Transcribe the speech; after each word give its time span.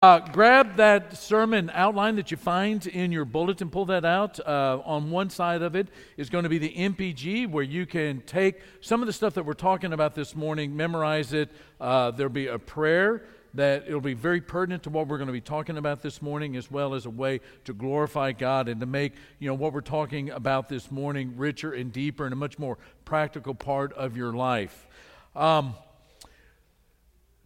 Uh, 0.00 0.20
grab 0.20 0.76
that 0.76 1.16
sermon 1.16 1.68
outline 1.74 2.14
that 2.14 2.30
you 2.30 2.36
find 2.36 2.86
in 2.86 3.10
your 3.10 3.24
bulletin, 3.24 3.68
pull 3.68 3.84
that 3.84 4.04
out. 4.04 4.38
Uh, 4.38 4.80
on 4.84 5.10
one 5.10 5.28
side 5.28 5.60
of 5.60 5.74
it 5.74 5.88
is 6.16 6.30
going 6.30 6.44
to 6.44 6.48
be 6.48 6.58
the 6.58 6.72
MPG, 6.72 7.50
where 7.50 7.64
you 7.64 7.84
can 7.84 8.20
take 8.20 8.60
some 8.80 9.02
of 9.02 9.08
the 9.08 9.12
stuff 9.12 9.34
that 9.34 9.44
we're 9.44 9.54
talking 9.54 9.92
about 9.92 10.14
this 10.14 10.36
morning, 10.36 10.76
memorize 10.76 11.32
it. 11.32 11.50
Uh, 11.80 12.12
there'll 12.12 12.32
be 12.32 12.46
a 12.46 12.60
prayer 12.60 13.24
that 13.54 13.88
it'll 13.88 14.00
be 14.00 14.14
very 14.14 14.40
pertinent 14.40 14.84
to 14.84 14.90
what 14.90 15.08
we're 15.08 15.18
going 15.18 15.26
to 15.26 15.32
be 15.32 15.40
talking 15.40 15.76
about 15.76 16.00
this 16.00 16.22
morning, 16.22 16.54
as 16.54 16.70
well 16.70 16.94
as 16.94 17.04
a 17.04 17.10
way 17.10 17.40
to 17.64 17.74
glorify 17.74 18.30
God 18.30 18.68
and 18.68 18.78
to 18.78 18.86
make 18.86 19.14
you 19.40 19.48
know 19.48 19.54
what 19.54 19.72
we're 19.72 19.80
talking 19.80 20.30
about 20.30 20.68
this 20.68 20.92
morning 20.92 21.34
richer 21.36 21.72
and 21.72 21.92
deeper 21.92 22.24
and 22.24 22.32
a 22.32 22.36
much 22.36 22.56
more 22.56 22.78
practical 23.04 23.52
part 23.52 23.92
of 23.94 24.16
your 24.16 24.32
life. 24.32 24.86
Um, 25.34 25.74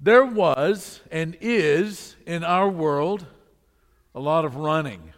there 0.03 0.25
was 0.25 1.00
and 1.12 1.37
is 1.41 2.16
in 2.27 2.43
our 2.43 2.69
world 2.69 3.25
a 4.16 4.21
lot 4.21 4.45
of 4.45 4.56
running. 4.56 5.12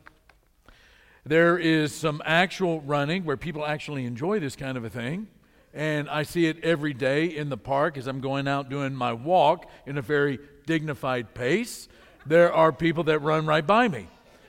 There 1.25 1.57
is 1.57 1.95
some 1.95 2.21
actual 2.27 2.83
running 2.83 3.25
where 3.25 3.39
people 3.39 3.65
actually 3.65 4.05
enjoy 4.05 4.41
this 4.41 4.57
kind 4.57 4.77
of 4.77 4.85
a 4.85 4.91
thing. 4.91 5.29
And 5.73 6.09
I 6.09 6.23
see 6.23 6.47
it 6.47 6.63
every 6.63 6.93
day 6.93 7.25
in 7.25 7.49
the 7.49 7.57
park 7.57 7.97
as 7.97 8.07
I'm 8.07 8.21
going 8.21 8.47
out 8.47 8.69
doing 8.69 8.95
my 8.95 9.15
walk 9.15 9.69
in 9.87 9.97
a 9.97 10.03
very 10.03 10.39
dignified 10.67 11.35
pace. 11.35 11.89
There 12.27 12.53
are 12.53 12.71
people 12.71 13.05
that 13.05 13.21
run 13.21 13.47
right 13.47 13.67
by 13.67 13.89
me, 13.89 14.07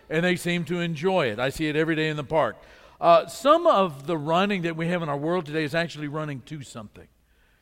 and 0.10 0.24
they 0.24 0.36
seem 0.36 0.66
to 0.66 0.82
enjoy 0.82 1.28
it. 1.28 1.40
I 1.40 1.50
see 1.50 1.68
it 1.68 1.76
every 1.76 1.96
day 1.96 2.10
in 2.10 2.18
the 2.18 2.24
park. 2.24 2.58
Uh, 3.02 3.26
some 3.28 3.66
of 3.66 4.06
the 4.06 4.18
running 4.18 4.64
that 4.64 4.76
we 4.76 4.88
have 4.90 5.02
in 5.02 5.10
our 5.10 5.18
world 5.18 5.46
today 5.46 5.64
is 5.64 5.74
actually 5.74 6.10
running 6.10 6.42
to 6.42 6.62
something. 6.62 7.08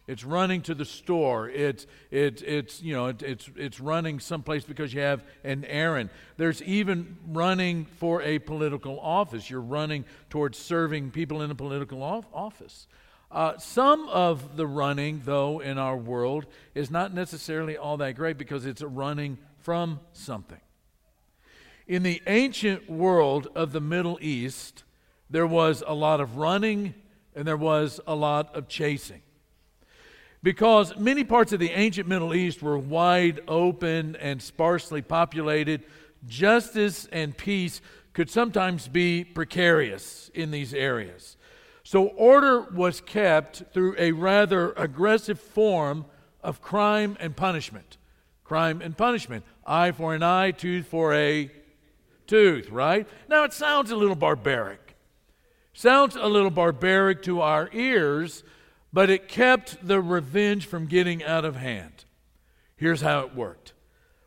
It's 0.05 0.25
running 0.25 0.62
to 0.63 0.75
the 0.75 0.84
store. 0.84 1.49
It's, 1.49 1.88
it's, 2.12 2.41
it's, 2.41 2.81
you 2.81 2.93
know, 2.93 3.07
it, 3.07 3.23
it's, 3.23 3.49
it's 3.55 3.80
running 3.80 4.20
someplace 4.20 4.66
because 4.66 4.93
you 4.93 4.99
have 4.99 5.23
an 5.45 5.63
errand. 5.66 6.09
There's 6.35 6.62
even 6.63 7.17
running 7.27 7.85
for 7.85 8.21
a 8.21 8.39
political 8.39 8.99
office. 8.99 9.49
You're 9.49 9.62
running 9.62 10.04
towards 10.29 10.57
serving 10.57 11.12
people 11.12 11.41
in 11.41 11.51
a 11.51 11.55
political 11.55 12.04
office. 12.04 12.87
Uh, 13.32 13.57
some 13.57 14.10
of 14.10 14.57
the 14.57 14.68
running, 14.68 15.21
though, 15.23 15.60
in 15.60 15.77
our 15.77 15.98
world 15.98 16.48
is 16.76 16.91
not 16.91 17.13
necessarily 17.13 17.77
all 17.77 17.98
that 17.98 18.15
great 18.15 18.38
because 18.38 18.65
it's 18.65 18.82
running 18.82 19.38
from 19.60 20.01
something. 20.12 20.60
In 21.88 22.04
the 22.04 22.21
ancient 22.27 22.90
world 22.90 23.48
of 23.55 23.71
the 23.71 23.82
Middle 23.82 24.20
East, 24.21 24.84
there 25.29 25.48
was 25.48 25.82
a 25.88 25.93
lot 25.93 26.20
of 26.20 26.35
running 26.35 26.93
and 27.35 27.48
there 27.48 27.57
was 27.57 27.99
a 28.05 28.13
lot 28.13 28.54
of 28.54 28.67
chasing 28.67 29.21
because 30.44 30.96
many 30.98 31.24
parts 31.24 31.54
of 31.54 31.60
the 31.60 31.72
ancient 31.72 32.08
Middle 32.08 32.36
East 32.36 32.62
were 32.62 32.77
wide 32.77 33.40
open 33.48 34.18
and 34.18 34.41
sparsely 34.41 35.02
populated. 35.02 35.84
Justice 36.27 37.08
and 37.12 37.35
peace 37.35 37.82
could 38.12 38.30
sometimes 38.30 38.88
be 38.90 39.24
precarious 39.24 40.30
in 40.34 40.52
these 40.52 40.74
areas. 40.74 41.38
So, 41.85 42.08
order 42.08 42.62
was 42.62 43.02
kept 43.02 43.63
through 43.74 43.96
a 43.98 44.12
rather 44.12 44.72
aggressive 44.74 45.40
form 45.40 46.05
of 46.41 46.62
crime 46.62 47.18
and 47.20 47.35
punishment. 47.35 47.98
Crime 48.44 48.82
and 48.82 48.96
punishment. 48.96 49.44
Eye 49.66 49.91
for 49.91 50.13
an 50.13 50.24
eye, 50.24 50.52
tooth 50.52 50.85
for 50.85 51.13
a 51.13 51.50
tooth, 52.28 52.70
right? 52.70 53.07
Now, 53.28 53.44
it 53.44 53.54
sounds 53.54 53.91
a 53.91 53.96
little 53.96 54.16
barbaric. 54.16 54.96
Sounds 55.74 56.16
a 56.16 56.28
little 56.28 56.52
barbaric 56.52 57.24
to 57.24 57.41
our 57.41 57.70
ears, 57.74 58.44
but 58.94 59.10
it 59.10 59.27
kept 59.27 59.86
the 59.86 59.99
revenge 59.99 60.68
from 60.68 60.86
getting 60.86 61.24
out 61.24 61.44
of 61.44 61.55
hand. 61.55 62.05
Here's 62.77 63.02
how 63.02 63.22
it 63.22 63.35
worked 63.35 63.74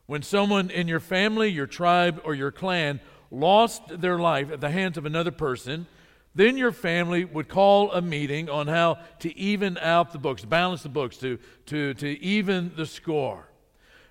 when 0.06 0.22
someone 0.22 0.70
in 0.70 0.88
your 0.88 1.00
family, 1.00 1.48
your 1.48 1.66
tribe, 1.66 2.20
or 2.24 2.34
your 2.34 2.52
clan 2.52 3.00
lost 3.30 4.00
their 4.00 4.18
life 4.18 4.50
at 4.52 4.60
the 4.60 4.70
hands 4.70 4.96
of 4.96 5.04
another 5.04 5.32
person, 5.32 5.86
then 6.34 6.56
your 6.56 6.70
family 6.70 7.24
would 7.24 7.48
call 7.48 7.90
a 7.92 8.00
meeting 8.00 8.48
on 8.48 8.68
how 8.68 8.98
to 9.20 9.36
even 9.36 9.76
out 9.78 10.12
the 10.12 10.18
books, 10.18 10.44
balance 10.44 10.82
the 10.82 10.88
books, 10.88 11.16
to, 11.16 11.38
to, 11.66 11.94
to 11.94 12.22
even 12.22 12.72
the 12.76 12.86
score. 12.86 13.48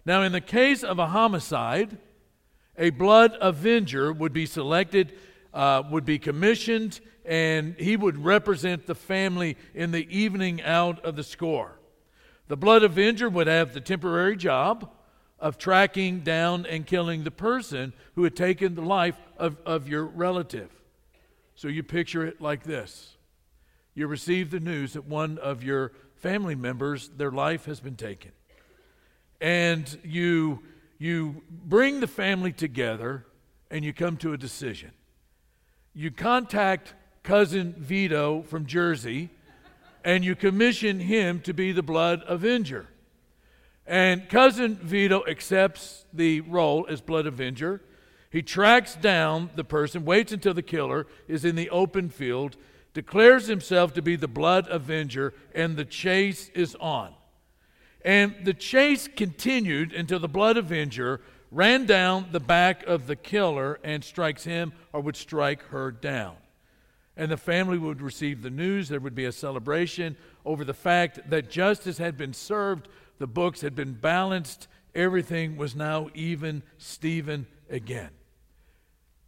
Now, 0.05 0.23
in 0.23 0.31
the 0.31 0.41
case 0.41 0.83
of 0.83 0.99
a 0.99 1.07
homicide, 1.07 1.97
a 2.77 2.89
blood 2.89 3.37
avenger 3.39 4.11
would 4.11 4.33
be 4.33 4.45
selected, 4.45 5.13
uh, 5.55 5.81
would 5.89 6.05
be 6.05 6.19
commissioned, 6.19 6.99
and 7.23 7.75
he 7.79 7.97
would 7.97 8.23
represent 8.23 8.85
the 8.85 8.93
family 8.93 9.57
in 9.73 9.89
the 9.91 10.05
evening 10.15 10.61
out 10.61 11.03
of 11.03 11.15
the 11.15 11.23
score. 11.23 11.79
The 12.47 12.57
blood 12.57 12.83
avenger 12.83 13.29
would 13.29 13.47
have 13.47 13.73
the 13.73 13.81
temporary 13.81 14.35
job 14.35 14.91
of 15.39 15.57
tracking 15.57 16.19
down 16.19 16.65
and 16.65 16.85
killing 16.85 17.23
the 17.23 17.31
person 17.31 17.93
who 18.13 18.23
had 18.23 18.35
taken 18.35 18.75
the 18.75 18.81
life 18.81 19.17
of, 19.37 19.57
of 19.65 19.87
your 19.87 20.05
relative. 20.05 20.69
So 21.55 21.67
you 21.69 21.81
picture 21.81 22.25
it 22.25 22.41
like 22.41 22.63
this 22.63 23.15
you 23.95 24.07
receive 24.07 24.51
the 24.51 24.59
news 24.59 24.93
that 24.93 25.05
one 25.05 25.37
of 25.37 25.63
your 25.63 25.93
family 26.17 26.55
members, 26.55 27.09
their 27.15 27.31
life 27.31 27.63
has 27.65 27.79
been 27.79 27.95
taken. 27.95 28.31
And 29.39 29.97
you, 30.03 30.63
you 30.97 31.43
bring 31.49 32.01
the 32.01 32.07
family 32.07 32.51
together 32.51 33.25
and 33.71 33.85
you 33.85 33.93
come 33.93 34.17
to 34.17 34.33
a 34.33 34.37
decision. 34.37 34.91
You 35.97 36.11
contact 36.11 36.93
cousin 37.23 37.73
Vito 37.77 38.41
from 38.41 38.65
Jersey, 38.65 39.29
and 40.03 40.25
you 40.25 40.35
commission 40.35 40.99
him 40.99 41.39
to 41.43 41.53
be 41.53 41.71
the 41.71 41.81
blood 41.81 42.21
avenger. 42.27 42.87
And 43.87 44.27
cousin 44.27 44.75
Vito 44.75 45.23
accepts 45.25 46.03
the 46.11 46.41
role 46.41 46.85
as 46.89 46.99
blood 46.99 47.25
avenger. 47.25 47.81
He 48.29 48.41
tracks 48.41 48.95
down 48.95 49.51
the 49.55 49.63
person, 49.63 50.03
waits 50.03 50.33
until 50.33 50.53
the 50.53 50.61
killer 50.61 51.07
is 51.29 51.45
in 51.45 51.55
the 51.55 51.69
open 51.69 52.09
field, 52.09 52.57
declares 52.93 53.47
himself 53.47 53.93
to 53.93 54.01
be 54.01 54.17
the 54.17 54.27
blood 54.27 54.67
avenger, 54.69 55.33
and 55.53 55.77
the 55.77 55.85
chase 55.85 56.49
is 56.49 56.75
on. 56.81 57.13
And 58.03 58.35
the 58.43 58.53
chase 58.53 59.07
continued 59.07 59.93
until 59.93 60.19
the 60.19 60.27
blood 60.27 60.57
avenger 60.57 61.21
ran 61.55 61.85
down 61.85 62.27
the 62.31 62.39
back 62.39 62.83
of 62.85 63.07
the 63.07 63.15
killer 63.15 63.79
and 63.83 64.03
strikes 64.03 64.43
him 64.43 64.73
or 64.93 65.01
would 65.01 65.15
strike 65.15 65.61
her 65.69 65.91
down 65.91 66.35
and 67.17 67.31
the 67.31 67.37
family 67.37 67.77
would 67.77 68.01
receive 68.01 68.41
the 68.41 68.49
news. 68.49 68.89
There 68.89 68.99
would 68.99 69.15
be 69.15 69.25
a 69.25 69.31
celebration 69.31 70.17
over 70.45 70.65
the 70.65 70.73
fact 70.73 71.29
that 71.29 71.49
justice 71.49 71.97
had 71.97 72.17
been 72.17 72.33
served, 72.33 72.87
the 73.19 73.27
books 73.27 73.61
had 73.61 73.75
been 73.75 73.93
balanced, 73.93 74.67
everything 74.93 75.57
was 75.57 75.75
now 75.75 76.09
even 76.13 76.63
Stephen 76.77 77.47
again. 77.69 78.09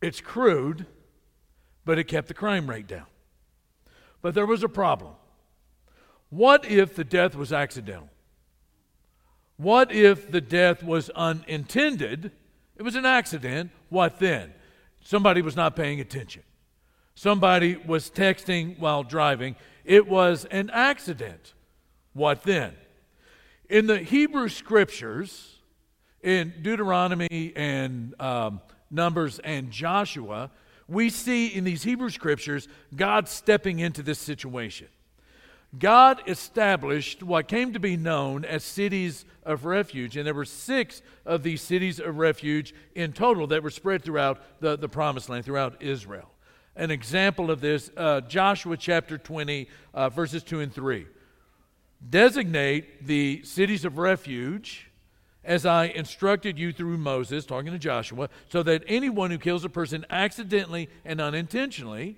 It's 0.01 0.21
crude, 0.21 0.85
but 1.85 1.97
it 1.97 2.05
kept 2.05 2.27
the 2.27 2.33
crime 2.33 2.69
rate 2.69 2.87
down. 2.87 3.05
But 4.21 4.33
there 4.33 4.45
was 4.45 4.63
a 4.63 4.69
problem. 4.69 5.13
What 6.29 6.65
if 6.65 6.95
the 6.95 7.05
death 7.05 7.35
was 7.35 7.53
accidental? 7.53 8.09
What 9.57 9.91
if 9.91 10.31
the 10.31 10.41
death 10.41 10.83
was 10.83 11.09
unintended? 11.11 12.31
It 12.75 12.83
was 12.83 12.95
an 12.95 13.05
accident. 13.05 13.71
What 13.89 14.19
then? 14.19 14.53
Somebody 15.01 15.41
was 15.41 15.55
not 15.55 15.75
paying 15.75 15.99
attention. 15.99 16.43
Somebody 17.15 17.75
was 17.75 18.11
texting 18.11 18.77
while 18.77 19.03
driving. 19.03 19.55
It 19.83 20.07
was 20.07 20.45
an 20.45 20.69
accident. 20.71 21.53
What 22.13 22.43
then? 22.43 22.73
In 23.69 23.87
the 23.87 23.97
Hebrew 23.97 24.49
scriptures, 24.49 25.55
in 26.21 26.53
Deuteronomy 26.61 27.53
and 27.55 28.13
um, 28.19 28.61
Numbers 28.91 29.39
and 29.39 29.71
Joshua, 29.71 30.51
we 30.87 31.09
see 31.09 31.47
in 31.47 31.63
these 31.63 31.83
Hebrew 31.83 32.09
scriptures 32.09 32.67
God 32.95 33.27
stepping 33.27 33.79
into 33.79 34.03
this 34.03 34.19
situation. 34.19 34.87
God 35.77 36.21
established 36.27 37.23
what 37.23 37.47
came 37.47 37.73
to 37.73 37.79
be 37.79 37.97
known 37.97 38.45
as 38.45 38.63
cities 38.63 39.25
of 39.43 39.65
refuge, 39.65 40.17
and 40.17 40.25
there 40.25 40.33
were 40.33 40.45
six 40.45 41.01
of 41.25 41.43
these 41.43 41.61
cities 41.61 41.99
of 41.99 42.17
refuge 42.17 42.73
in 42.95 43.13
total 43.13 43.47
that 43.47 43.63
were 43.63 43.69
spread 43.69 44.03
throughout 44.03 44.61
the, 44.61 44.77
the 44.77 44.89
promised 44.89 45.29
land, 45.29 45.45
throughout 45.45 45.81
Israel 45.81 46.31
an 46.77 46.91
example 46.91 47.51
of 47.51 47.59
this 47.59 47.89
uh, 47.97 48.21
Joshua 48.21 48.77
chapter 48.77 49.17
20, 49.17 49.67
uh, 49.93 50.09
verses 50.09 50.43
2 50.43 50.61
and 50.61 50.73
3. 50.73 51.07
Designate 52.07 53.05
the 53.05 53.41
cities 53.43 53.83
of 53.83 53.97
refuge 53.97 54.91
as 55.43 55.65
I 55.65 55.85
instructed 55.85 56.59
you 56.59 56.71
through 56.71 56.97
Moses, 56.97 57.45
talking 57.45 57.71
to 57.71 57.79
Joshua, 57.79 58.29
so 58.49 58.61
that 58.63 58.83
anyone 58.85 59.31
who 59.31 59.37
kills 59.37 59.65
a 59.65 59.69
person 59.69 60.05
accidentally 60.09 60.89
and 61.03 61.19
unintentionally, 61.19 62.17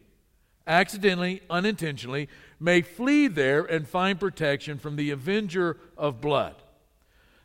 accidentally, 0.69 1.41
unintentionally, 1.49 2.29
may 2.59 2.81
flee 2.81 3.27
there 3.27 3.65
and 3.65 3.87
find 3.87 4.19
protection 4.19 4.77
from 4.77 4.95
the 4.95 5.11
avenger 5.11 5.77
of 5.97 6.21
blood. 6.21 6.55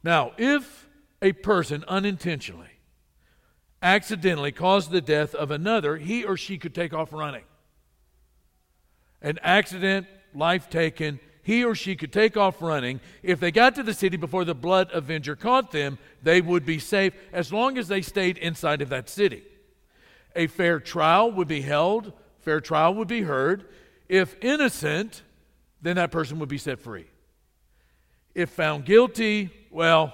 Now, 0.04 0.32
if 0.38 0.86
a 1.20 1.32
person 1.32 1.84
unintentionally 1.88 2.68
accidentally 3.82 4.50
caused 4.50 4.90
the 4.90 5.00
death 5.00 5.34
of 5.34 5.50
another, 5.50 5.96
he 5.96 6.24
or 6.24 6.36
she 6.36 6.56
could 6.56 6.74
take 6.74 6.94
off 6.94 7.12
running. 7.12 7.44
An 9.20 9.38
accident, 9.42 10.06
life 10.34 10.70
taken, 10.70 11.20
he 11.42 11.62
or 11.62 11.74
she 11.74 11.94
could 11.94 12.12
take 12.12 12.36
off 12.36 12.62
running. 12.62 13.00
If 13.22 13.40
they 13.40 13.50
got 13.50 13.74
to 13.74 13.82
the 13.82 13.92
city 13.92 14.16
before 14.16 14.46
the 14.46 14.54
blood 14.54 14.90
avenger 14.92 15.36
caught 15.36 15.70
them, 15.70 15.98
they 16.22 16.40
would 16.40 16.64
be 16.64 16.78
safe 16.78 17.12
as 17.32 17.52
long 17.52 17.76
as 17.76 17.88
they 17.88 18.00
stayed 18.00 18.38
inside 18.38 18.80
of 18.80 18.88
that 18.88 19.10
city. 19.10 19.42
A 20.34 20.46
fair 20.46 20.80
trial 20.80 21.30
would 21.30 21.46
be 21.46 21.60
held, 21.60 22.14
fair 22.44 22.60
trial 22.60 22.94
would 22.94 23.08
be 23.08 23.22
heard. 23.22 23.66
If 24.08 24.36
innocent, 24.42 25.22
then 25.80 25.96
that 25.96 26.10
person 26.10 26.38
would 26.38 26.48
be 26.48 26.58
set 26.58 26.78
free. 26.78 27.06
If 28.34 28.50
found 28.50 28.84
guilty, 28.84 29.50
well, 29.70 30.12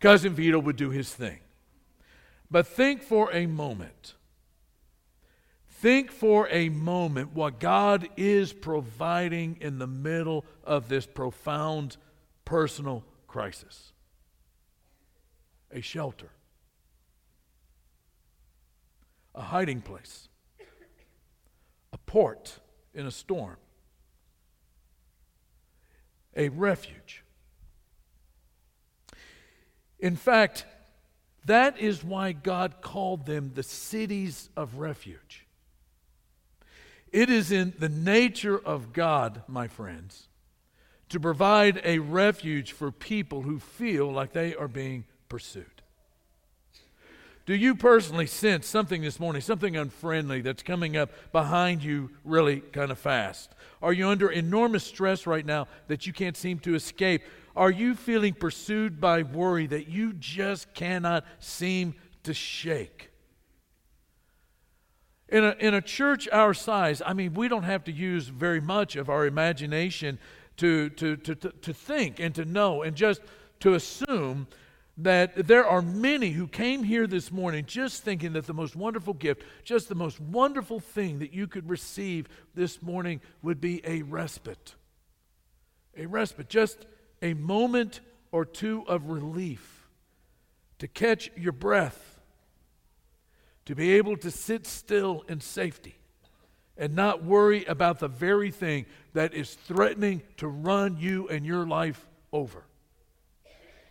Cousin 0.00 0.34
Vito 0.34 0.58
would 0.58 0.76
do 0.76 0.90
his 0.90 1.12
thing. 1.12 1.38
But 2.50 2.66
think 2.66 3.02
for 3.02 3.32
a 3.32 3.46
moment. 3.46 4.14
Think 5.68 6.10
for 6.10 6.48
a 6.50 6.70
moment 6.70 7.34
what 7.34 7.60
God 7.60 8.08
is 8.16 8.52
providing 8.52 9.58
in 9.60 9.78
the 9.78 9.86
middle 9.86 10.44
of 10.64 10.88
this 10.88 11.06
profound 11.06 11.96
personal 12.44 13.04
crisis 13.28 13.92
a 15.70 15.82
shelter, 15.82 16.30
a 19.34 19.42
hiding 19.42 19.82
place, 19.82 20.28
port 22.08 22.58
in 22.94 23.06
a 23.06 23.10
storm, 23.12 23.58
a 26.34 26.48
refuge. 26.48 27.22
In 30.00 30.16
fact, 30.16 30.64
that 31.44 31.78
is 31.78 32.02
why 32.02 32.32
God 32.32 32.80
called 32.80 33.26
them 33.26 33.52
the 33.54 33.62
cities 33.62 34.48
of 34.56 34.76
refuge. 34.76 35.46
It 37.12 37.30
is 37.30 37.52
in 37.52 37.74
the 37.78 37.88
nature 37.88 38.58
of 38.58 38.92
God, 38.92 39.42
my 39.46 39.68
friends, 39.68 40.28
to 41.10 41.20
provide 41.20 41.80
a 41.84 41.98
refuge 41.98 42.72
for 42.72 42.90
people 42.90 43.42
who 43.42 43.58
feel 43.58 44.10
like 44.10 44.32
they 44.32 44.54
are 44.54 44.68
being 44.68 45.04
pursued. 45.28 45.77
Do 47.48 47.56
you 47.56 47.74
personally 47.74 48.26
sense 48.26 48.66
something 48.66 49.00
this 49.00 49.18
morning, 49.18 49.40
something 49.40 49.74
unfriendly 49.74 50.42
that's 50.42 50.62
coming 50.62 50.98
up 50.98 51.10
behind 51.32 51.82
you 51.82 52.10
really 52.22 52.60
kind 52.60 52.90
of 52.90 52.98
fast? 52.98 53.54
Are 53.80 53.94
you 53.94 54.06
under 54.08 54.28
enormous 54.28 54.84
stress 54.84 55.26
right 55.26 55.46
now 55.46 55.66
that 55.86 56.06
you 56.06 56.12
can't 56.12 56.36
seem 56.36 56.58
to 56.58 56.74
escape? 56.74 57.22
Are 57.56 57.70
you 57.70 57.94
feeling 57.94 58.34
pursued 58.34 59.00
by 59.00 59.22
worry 59.22 59.66
that 59.66 59.88
you 59.88 60.12
just 60.12 60.74
cannot 60.74 61.24
seem 61.38 61.94
to 62.24 62.34
shake? 62.34 63.08
In 65.30 65.42
a, 65.42 65.56
in 65.58 65.72
a 65.72 65.80
church 65.80 66.28
our 66.30 66.52
size, 66.52 67.00
I 67.00 67.14
mean, 67.14 67.32
we 67.32 67.48
don't 67.48 67.62
have 67.62 67.84
to 67.84 67.92
use 67.92 68.28
very 68.28 68.60
much 68.60 68.94
of 68.94 69.08
our 69.08 69.24
imagination 69.24 70.18
to, 70.58 70.90
to, 70.90 71.16
to, 71.16 71.34
to, 71.34 71.48
to 71.48 71.72
think 71.72 72.20
and 72.20 72.34
to 72.34 72.44
know 72.44 72.82
and 72.82 72.94
just 72.94 73.22
to 73.60 73.72
assume 73.72 74.48
that 74.98 75.46
there 75.46 75.64
are 75.64 75.80
many 75.80 76.30
who 76.30 76.48
came 76.48 76.82
here 76.82 77.06
this 77.06 77.30
morning 77.30 77.64
just 77.64 78.02
thinking 78.02 78.32
that 78.32 78.46
the 78.46 78.54
most 78.54 78.74
wonderful 78.74 79.14
gift, 79.14 79.42
just 79.62 79.88
the 79.88 79.94
most 79.94 80.20
wonderful 80.20 80.80
thing 80.80 81.20
that 81.20 81.32
you 81.32 81.46
could 81.46 81.68
receive 81.70 82.28
this 82.54 82.82
morning 82.82 83.20
would 83.40 83.60
be 83.60 83.80
a 83.86 84.02
respite. 84.02 84.74
A 85.96 86.06
respite, 86.06 86.48
just 86.48 86.86
a 87.22 87.34
moment 87.34 88.00
or 88.32 88.44
two 88.44 88.84
of 88.88 89.08
relief, 89.08 89.88
to 90.80 90.88
catch 90.88 91.30
your 91.36 91.52
breath, 91.52 92.18
to 93.66 93.76
be 93.76 93.92
able 93.92 94.16
to 94.16 94.30
sit 94.32 94.66
still 94.66 95.24
in 95.28 95.40
safety 95.40 95.94
and 96.76 96.94
not 96.94 97.24
worry 97.24 97.64
about 97.66 98.00
the 98.00 98.08
very 98.08 98.50
thing 98.50 98.86
that 99.12 99.32
is 99.32 99.54
threatening 99.54 100.22
to 100.38 100.48
run 100.48 100.96
you 100.98 101.28
and 101.28 101.46
your 101.46 101.66
life 101.66 102.08
over. 102.32 102.64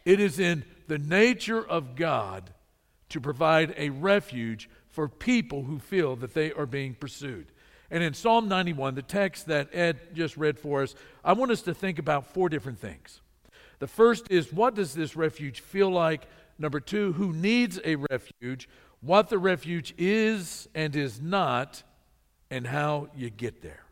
It 0.07 0.21
is 0.21 0.39
in 0.39 0.63
the 0.87 0.97
nature 0.97 1.61
of 1.61 1.97
God 1.97 2.49
to 3.09 3.19
provide 3.19 3.73
a 3.75 3.89
refuge 3.89 4.69
for 4.87 5.09
people 5.09 5.63
who 5.63 5.79
feel 5.79 6.15
that 6.15 6.33
they 6.33 6.53
are 6.53 6.65
being 6.65 6.93
pursued. 6.93 7.47
And 7.91 8.01
in 8.01 8.13
Psalm 8.13 8.47
91, 8.47 8.95
the 8.95 9.01
text 9.01 9.47
that 9.47 9.67
Ed 9.73 9.99
just 10.15 10.37
read 10.37 10.57
for 10.57 10.81
us, 10.81 10.95
I 11.25 11.33
want 11.33 11.51
us 11.51 11.61
to 11.63 11.73
think 11.73 11.99
about 11.99 12.33
four 12.33 12.47
different 12.47 12.79
things. 12.79 13.19
The 13.79 13.87
first 13.87 14.31
is 14.31 14.53
what 14.53 14.75
does 14.75 14.93
this 14.93 15.17
refuge 15.17 15.59
feel 15.59 15.89
like? 15.89 16.25
Number 16.57 16.79
two, 16.79 17.11
who 17.11 17.33
needs 17.33 17.77
a 17.83 17.97
refuge? 17.97 18.69
What 19.01 19.27
the 19.27 19.39
refuge 19.39 19.93
is 19.97 20.69
and 20.73 20.95
is 20.95 21.19
not, 21.21 21.83
and 22.49 22.65
how 22.65 23.09
you 23.13 23.29
get 23.29 23.61
there. 23.61 23.83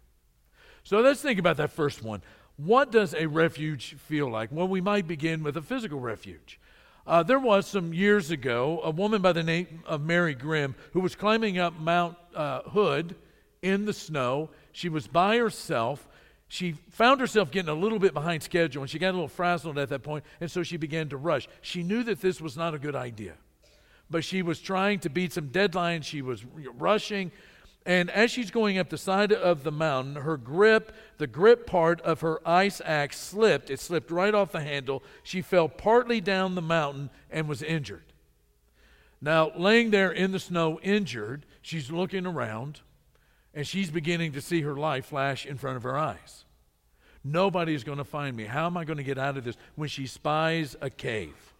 So 0.86 1.02
let's 1.02 1.22
think 1.22 1.40
about 1.40 1.58
that 1.58 1.72
first 1.72 2.04
one. 2.04 2.22
What 2.58 2.92
does 2.92 3.14
a 3.14 3.26
refuge 3.26 3.96
feel 3.96 4.30
like? 4.30 4.50
Well, 4.52 4.68
we 4.68 4.80
might 4.80 5.08
begin 5.08 5.44
with 5.44 5.58
a 5.58 5.62
physical 5.62 6.00
refuge. 6.00 6.60
Uh, 7.06 7.22
there 7.22 7.40
was 7.40 7.68
some 7.68 7.94
years 7.94 8.32
ago 8.32 8.80
a 8.84 8.90
woman 8.90 9.22
by 9.22 9.34
the 9.34 9.44
name 9.44 9.84
of 9.86 10.02
Mary 10.02 10.34
Grimm 10.34 10.74
who 10.94 11.02
was 11.02 11.16
climbing 11.16 11.60
up 11.60 11.78
Mount 11.80 12.18
uh, 12.34 12.62
Hood 12.62 13.16
in 13.62 13.86
the 13.86 13.94
snow. 13.94 14.50
She 14.72 14.90
was 14.90 15.06
by 15.06 15.38
herself. 15.38 16.08
She 16.48 16.74
found 16.90 17.20
herself 17.20 17.52
getting 17.52 17.70
a 17.70 17.76
little 17.76 18.00
bit 18.00 18.14
behind 18.14 18.42
schedule 18.42 18.82
and 18.82 18.90
she 18.90 19.00
got 19.00 19.10
a 19.10 19.12
little 19.12 19.28
frazzled 19.28 19.78
at 19.78 19.90
that 19.90 20.04
point, 20.04 20.24
and 20.40 20.50
so 20.50 20.64
she 20.64 20.78
began 20.78 21.10
to 21.10 21.18
rush. 21.18 21.48
She 21.62 21.84
knew 21.84 22.04
that 22.04 22.22
this 22.22 22.40
was 22.40 22.56
not 22.56 22.74
a 22.74 22.80
good 22.80 22.96
idea, 22.96 23.34
but 24.10 24.24
she 24.24 24.42
was 24.42 24.60
trying 24.60 25.00
to 25.00 25.10
beat 25.10 25.34
some 25.34 25.50
deadlines. 25.50 26.06
She 26.06 26.22
was 26.22 26.44
rushing. 26.78 27.32
And 27.86 28.10
as 28.10 28.32
she's 28.32 28.50
going 28.50 28.80
up 28.80 28.90
the 28.90 28.98
side 28.98 29.32
of 29.32 29.64
the 29.64 29.72
mountain, 29.72 30.16
her 30.16 30.38
grip, 30.38 30.92
the 31.20 31.28
grip 31.28 31.68
part 31.68 32.02
of 32.02 32.22
her 32.22 32.40
ice 32.48 32.82
axe 32.84 33.20
slipped. 33.20 33.70
It 33.70 33.80
slipped 33.80 34.10
right 34.10 34.34
off 34.34 34.52
the 34.52 34.62
handle. 34.62 35.04
She 35.22 35.44
fell 35.44 35.70
partly 35.70 36.20
down 36.20 36.56
the 36.56 36.62
mountain 36.64 37.12
and 37.30 37.48
was 37.48 37.62
injured. 37.62 38.04
Now, 39.22 39.52
laying 39.56 39.92
there 39.92 40.12
in 40.12 40.32
the 40.32 40.40
snow, 40.40 40.80
injured, 40.82 41.46
she's 41.62 41.92
looking 41.92 42.26
around 42.26 42.82
and 43.54 43.66
she's 43.66 43.90
beginning 43.90 44.34
to 44.34 44.42
see 44.42 44.62
her 44.62 44.76
life 44.76 45.06
flash 45.06 45.46
in 45.46 45.58
front 45.58 45.78
of 45.78 45.84
her 45.84 45.98
eyes. 45.98 46.44
Nobody's 47.24 47.84
going 47.84 47.98
to 48.00 48.04
find 48.04 48.36
me. 48.36 48.46
How 48.46 48.66
am 48.66 48.78
I 48.78 48.84
going 48.84 48.98
to 48.98 49.04
get 49.04 49.18
out 49.18 49.38
of 49.38 49.44
this? 49.44 49.56
When 49.76 49.90
she 49.90 50.08
spies 50.08 50.76
a 50.82 50.90
cave. 50.90 51.55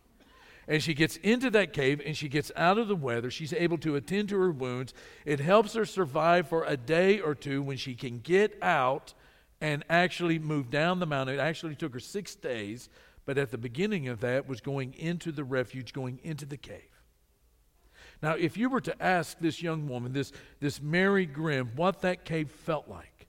And 0.68 0.82
she 0.82 0.94
gets 0.94 1.18
into 1.18 1.52
that 1.52 1.74
cave 1.74 2.02
and 2.04 2.18
she 2.18 2.28
gets 2.28 2.52
out 2.56 2.78
of 2.78 2.88
the 2.88 2.96
weather. 2.96 3.30
She's 3.30 3.54
able 3.54 3.78
to 3.80 3.96
attend 3.96 4.30
to 4.30 4.40
her 4.40 4.52
wounds. 4.52 4.94
It 5.24 5.40
helps 5.40 5.74
her 5.74 5.86
survive 5.86 6.48
for 6.48 6.64
a 6.66 6.76
day 6.76 7.20
or 7.20 7.36
two 7.36 7.62
when 7.62 7.78
she 7.78 7.94
can 7.94 8.20
get 8.20 8.58
out 8.62 9.14
and 9.62 9.84
actually 9.90 10.40
move 10.40 10.70
down 10.70 11.00
the 11.00 11.06
mountain. 11.06 11.36
It 11.36 11.42
actually 11.42 11.76
took 11.76 11.94
her 11.94 12.00
six 12.00 12.36
days, 12.36 12.90
but 13.26 13.38
at 13.38 13.52
the 13.52 13.58
beginning 13.58 14.08
of 14.08 14.22
that 14.22 14.48
was 14.48 14.60
going 14.60 14.94
into 14.96 15.32
the 15.32 15.44
refuge, 15.44 15.94
going 15.94 16.20
into 16.24 16.46
the 16.46 16.58
cave. 16.58 16.82
Now, 18.22 18.34
if 18.34 18.58
you 18.58 18.70
were 18.70 18.82
to 18.82 19.04
ask 19.04 19.38
this 19.40 19.62
young 19.62 19.88
woman, 19.88 20.14
this, 20.14 20.32
this 20.60 20.82
Mary 20.82 21.26
Grimm, 21.26 21.72
what 21.76 22.02
that 22.02 22.26
cave 22.26 22.50
felt 22.50 22.88
like, 22.88 23.28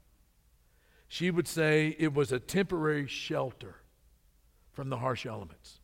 she 1.09 1.31
would 1.31 1.47
say 1.47 1.95
it 1.99 2.15
was 2.15 2.33
a 2.33 2.39
temporary 2.39 3.07
shelter 3.07 3.77
from 4.73 4.89
the 4.89 4.97
harsh 4.97 5.27
elements. 5.27 5.81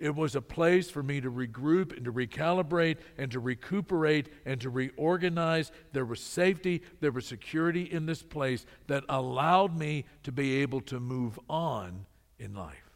It 0.00 0.16
was 0.16 0.34
a 0.34 0.40
place 0.40 0.88
for 0.88 1.02
me 1.02 1.20
to 1.20 1.30
regroup 1.30 1.94
and 1.94 2.06
to 2.06 2.12
recalibrate 2.12 2.96
and 3.18 3.30
to 3.32 3.38
recuperate 3.38 4.30
and 4.46 4.58
to 4.62 4.70
reorganize. 4.70 5.70
There 5.92 6.06
was 6.06 6.20
safety, 6.20 6.82
there 7.00 7.12
was 7.12 7.26
security 7.26 7.82
in 7.82 8.06
this 8.06 8.22
place 8.22 8.64
that 8.86 9.04
allowed 9.10 9.78
me 9.78 10.06
to 10.22 10.32
be 10.32 10.62
able 10.62 10.80
to 10.82 10.98
move 10.98 11.38
on 11.50 12.06
in 12.38 12.54
life. 12.54 12.90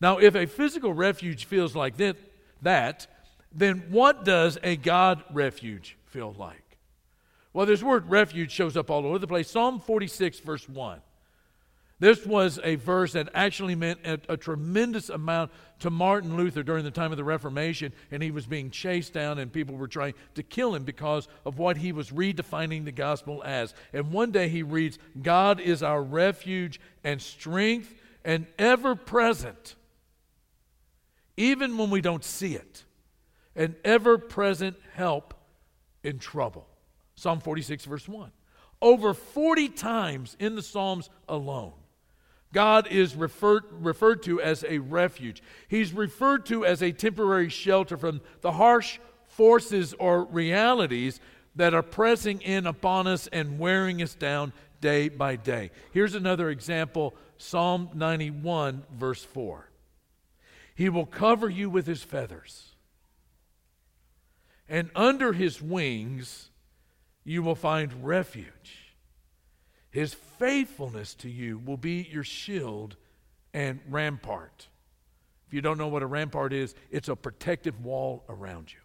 Now, 0.00 0.18
if 0.18 0.36
a 0.36 0.46
physical 0.46 0.94
refuge 0.94 1.46
feels 1.46 1.74
like 1.74 1.96
that, 1.96 2.16
that 2.62 3.08
then 3.50 3.86
what 3.90 4.24
does 4.24 4.58
a 4.62 4.76
God 4.76 5.24
refuge 5.32 5.98
feel 6.04 6.32
like? 6.38 6.78
Well, 7.52 7.66
this 7.66 7.82
word 7.82 8.08
refuge 8.08 8.52
shows 8.52 8.76
up 8.76 8.88
all 8.88 9.04
over 9.04 9.18
the 9.18 9.26
place. 9.26 9.50
Psalm 9.50 9.80
46, 9.80 10.38
verse 10.40 10.68
1. 10.68 11.00
This 11.98 12.26
was 12.26 12.60
a 12.62 12.74
verse 12.74 13.12
that 13.12 13.30
actually 13.32 13.74
meant 13.74 14.00
a, 14.04 14.20
a, 14.28 14.36
tremendous 14.36 15.08
amount 15.08 15.50
to 15.78 15.88
Martin 15.88 16.36
Luther 16.36 16.62
during 16.62 16.84
the 16.84 16.90
time 16.90 17.10
of 17.10 17.16
the 17.16 17.24
Reformation, 17.24 17.92
and 18.10 18.22
he 18.22 18.30
was 18.30 18.44
being 18.44 18.70
chased 18.70 19.14
down, 19.14 19.38
and 19.38 19.50
people 19.50 19.76
were 19.76 19.88
trying 19.88 20.12
to 20.34 20.42
kill 20.42 20.74
him 20.74 20.84
because 20.84 21.26
of 21.46 21.58
what 21.58 21.78
he 21.78 21.92
was 21.92 22.10
redefining 22.10 22.84
the 22.84 22.92
gospel 22.92 23.42
as. 23.44 23.72
And 23.94 24.12
one 24.12 24.30
day 24.30 24.50
he 24.50 24.62
reads, 24.62 24.98
God 25.22 25.58
is 25.58 25.82
our 25.82 26.02
refuge 26.02 26.80
and 27.02 27.20
strength 27.20 27.94
and 28.26 28.46
ever 28.58 28.94
present, 28.94 29.74
even 31.38 31.78
when 31.78 31.88
we 31.88 32.02
don't 32.02 32.24
see 32.24 32.54
it 32.54 32.84
an 33.56 33.74
ever 33.84 34.18
present 34.18 34.76
help 34.94 35.34
in 36.04 36.18
trouble. 36.18 36.68
Psalm 37.16 37.40
46, 37.40 37.86
verse 37.86 38.06
1. 38.06 38.30
Over 38.82 39.14
40 39.14 39.70
times 39.70 40.36
in 40.38 40.54
the 40.54 40.62
Psalms 40.62 41.08
alone, 41.26 41.72
God 42.52 42.86
is 42.88 43.14
referred, 43.14 43.64
referred 43.70 44.22
to 44.24 44.40
as 44.40 44.64
a 44.68 44.78
refuge. 44.78 45.42
He's 45.68 45.92
referred 45.92 46.46
to 46.46 46.64
as 46.64 46.82
a 46.82 46.92
temporary 46.92 47.48
shelter 47.48 47.96
from 47.96 48.20
the 48.40 48.52
harsh 48.52 48.98
forces 49.26 49.94
or 49.98 50.24
realities 50.24 51.20
that 51.56 51.74
are 51.74 51.82
pressing 51.82 52.40
in 52.42 52.66
upon 52.66 53.06
us 53.06 53.26
and 53.28 53.58
wearing 53.58 54.02
us 54.02 54.14
down 54.14 54.52
day 54.80 55.08
by 55.08 55.36
day. 55.36 55.70
Here's 55.92 56.14
another 56.14 56.50
example 56.50 57.14
Psalm 57.38 57.90
91, 57.94 58.84
verse 58.92 59.22
4. 59.24 59.68
He 60.74 60.88
will 60.88 61.06
cover 61.06 61.48
you 61.48 61.68
with 61.68 61.86
his 61.86 62.02
feathers, 62.02 62.74
and 64.68 64.90
under 64.94 65.32
his 65.32 65.60
wings 65.60 66.50
you 67.24 67.42
will 67.42 67.54
find 67.54 68.04
refuge. 68.04 68.85
His 69.96 70.12
faithfulness 70.12 71.14
to 71.14 71.30
you 71.30 71.56
will 71.56 71.78
be 71.78 72.06
your 72.12 72.22
shield 72.22 72.96
and 73.54 73.80
rampart. 73.88 74.68
If 75.46 75.54
you 75.54 75.62
don't 75.62 75.78
know 75.78 75.88
what 75.88 76.02
a 76.02 76.06
rampart 76.06 76.52
is, 76.52 76.74
it's 76.90 77.08
a 77.08 77.16
protective 77.16 77.82
wall 77.82 78.22
around 78.28 78.74
you. 78.74 78.78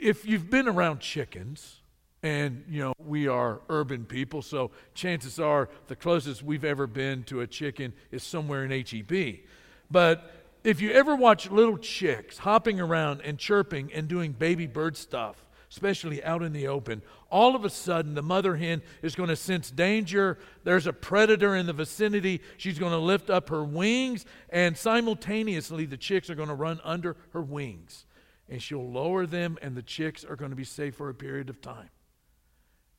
If 0.00 0.26
you've 0.26 0.50
been 0.50 0.66
around 0.66 0.98
chickens, 0.98 1.82
and 2.24 2.64
you 2.68 2.80
know 2.80 2.94
we 2.98 3.28
are 3.28 3.60
urban 3.68 4.06
people 4.06 4.42
so 4.42 4.72
chances 4.92 5.38
are 5.38 5.68
the 5.86 5.94
closest 5.94 6.42
we've 6.42 6.64
ever 6.64 6.88
been 6.88 7.22
to 7.24 7.42
a 7.42 7.46
chicken 7.46 7.92
is 8.10 8.24
somewhere 8.24 8.64
in 8.64 8.72
H-E-B 8.72 9.44
but 9.88 10.32
if 10.64 10.80
you 10.80 10.90
ever 10.90 11.14
watch 11.14 11.48
little 11.48 11.78
chicks 11.78 12.38
hopping 12.38 12.80
around 12.80 13.20
and 13.20 13.38
chirping 13.38 13.92
and 13.92 14.08
doing 14.08 14.32
baby 14.32 14.66
bird 14.66 14.96
stuff 14.96 15.43
especially 15.74 16.22
out 16.22 16.40
in 16.40 16.52
the 16.52 16.68
open. 16.68 17.02
All 17.32 17.56
of 17.56 17.64
a 17.64 17.70
sudden 17.70 18.14
the 18.14 18.22
mother 18.22 18.54
hen 18.54 18.80
is 19.02 19.16
going 19.16 19.28
to 19.28 19.34
sense 19.34 19.72
danger. 19.72 20.38
There's 20.62 20.86
a 20.86 20.92
predator 20.92 21.56
in 21.56 21.66
the 21.66 21.72
vicinity. 21.72 22.42
She's 22.58 22.78
going 22.78 22.92
to 22.92 22.98
lift 22.98 23.28
up 23.28 23.48
her 23.48 23.64
wings 23.64 24.24
and 24.50 24.78
simultaneously 24.78 25.84
the 25.84 25.96
chicks 25.96 26.30
are 26.30 26.36
going 26.36 26.48
to 26.48 26.54
run 26.54 26.80
under 26.84 27.16
her 27.30 27.42
wings. 27.42 28.06
And 28.48 28.62
she'll 28.62 28.88
lower 28.88 29.26
them 29.26 29.58
and 29.62 29.76
the 29.76 29.82
chicks 29.82 30.24
are 30.24 30.36
going 30.36 30.52
to 30.52 30.56
be 30.56 30.64
safe 30.64 30.94
for 30.94 31.08
a 31.08 31.14
period 31.14 31.50
of 31.50 31.60
time. 31.60 31.90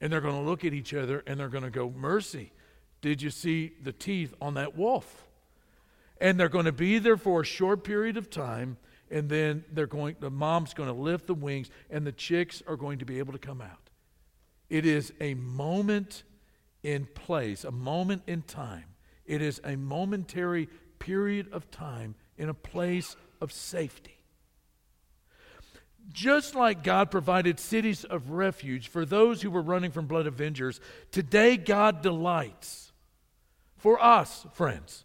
And 0.01 0.11
they're 0.11 0.19
going 0.19 0.43
to 0.43 0.49
look 0.49 0.65
at 0.65 0.73
each 0.73 0.93
other 0.93 1.23
and 1.25 1.39
they're 1.39 1.47
going 1.47 1.63
to 1.63 1.69
go, 1.69 1.89
Mercy, 1.89 2.51
did 2.99 3.21
you 3.21 3.29
see 3.29 3.71
the 3.81 3.93
teeth 3.93 4.33
on 4.41 4.55
that 4.55 4.75
wolf? 4.75 5.29
And 6.19 6.37
they're 6.37 6.49
going 6.49 6.65
to 6.65 6.73
be 6.73 6.99
there 6.99 7.15
for 7.15 7.39
a 7.39 7.45
short 7.45 7.85
period 7.85 8.17
of 8.17 8.29
time, 8.29 8.75
and 9.11 9.29
then 9.29 9.63
they're 9.71 9.87
going, 9.87 10.15
the 10.19 10.29
mom's 10.29 10.73
going 10.73 10.89
to 10.89 10.93
lift 10.93 11.27
the 11.27 11.33
wings, 11.33 11.69
and 11.89 12.05
the 12.05 12.11
chicks 12.11 12.63
are 12.67 12.75
going 12.75 12.99
to 12.99 13.05
be 13.05 13.19
able 13.19 13.33
to 13.33 13.39
come 13.39 13.61
out. 13.61 13.89
It 14.69 14.85
is 14.85 15.13
a 15.21 15.35
moment 15.35 16.23
in 16.83 17.05
place, 17.05 17.63
a 17.63 17.71
moment 17.71 18.23
in 18.27 18.41
time. 18.41 18.85
It 19.25 19.41
is 19.41 19.61
a 19.63 19.75
momentary 19.75 20.67
period 20.99 21.49
of 21.51 21.69
time 21.71 22.15
in 22.37 22.49
a 22.49 22.53
place 22.53 23.15
of 23.41 23.51
safety. 23.51 24.11
Just 26.11 26.53
like 26.53 26.83
God 26.83 27.09
provided 27.09 27.59
cities 27.59 28.03
of 28.03 28.29
refuge 28.29 28.87
for 28.87 29.05
those 29.05 29.41
who 29.41 29.49
were 29.49 29.61
running 29.61 29.91
from 29.91 30.05
blood 30.05 30.27
avengers, 30.27 30.79
today 31.11 31.57
God 31.57 32.01
delights 32.01 32.91
for 33.77 34.01
us, 34.03 34.45
friends. 34.53 35.03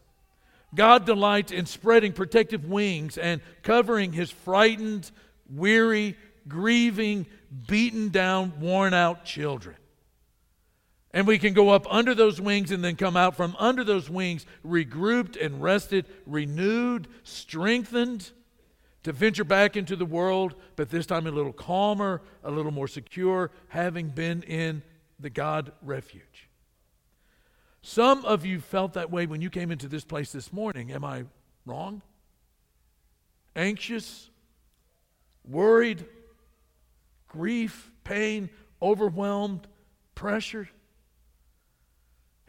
God 0.75 1.05
delights 1.05 1.53
in 1.53 1.67
spreading 1.67 2.13
protective 2.13 2.65
wings 2.65 3.19
and 3.19 3.41
covering 3.63 4.13
his 4.13 4.31
frightened, 4.31 5.11
weary, 5.49 6.17
grieving, 6.47 7.27
beaten 7.67 8.11
down, 8.11 8.61
worn 8.61 8.95
out 8.95 9.25
children. 9.25 9.77
And 11.13 11.27
we 11.27 11.39
can 11.39 11.55
go 11.55 11.71
up 11.71 11.93
under 11.93 12.15
those 12.15 12.41
wings 12.41 12.71
and 12.71 12.85
then 12.85 12.95
come 12.95 13.17
out 13.17 13.37
from 13.37 13.57
under 13.59 13.83
those 13.83 14.09
wings 14.09 14.47
regrouped 14.65 15.45
and 15.45 15.61
rested, 15.61 16.07
renewed, 16.25 17.09
strengthened 17.25 18.31
to 19.03 19.13
venture 19.13 19.45
back 19.45 19.77
into 19.77 19.97
the 19.97 20.05
world, 20.05 20.55
but 20.77 20.91
this 20.91 21.07
time 21.07 21.27
a 21.27 21.31
little 21.31 21.53
calmer, 21.53 22.23
a 22.45 22.51
little 22.51 22.71
more 22.71 22.87
secure, 22.87 23.51
having 23.69 24.09
been 24.09 24.43
in 24.43 24.83
the 25.19 25.31
God 25.31 25.73
refuge. 25.83 26.50
Some 27.83 28.25
of 28.25 28.45
you 28.45 28.61
felt 28.61 28.95
that 28.95 29.11
way 29.11 29.27
when 29.27 29.41
you 29.41 29.51
came 29.51 29.71
into 29.71 29.89
this 29.89 30.05
place 30.05 30.33
this 30.33 30.53
morning. 30.53 30.93
Am 30.93 31.05
I 31.05 31.25
wrong? 31.65 32.03
Anxious, 33.57 34.31
worried, 35.49 36.05
grief, 37.29 37.91
pain, 38.05 38.51
overwhelmed, 38.83 39.67
pressured. 40.15 40.69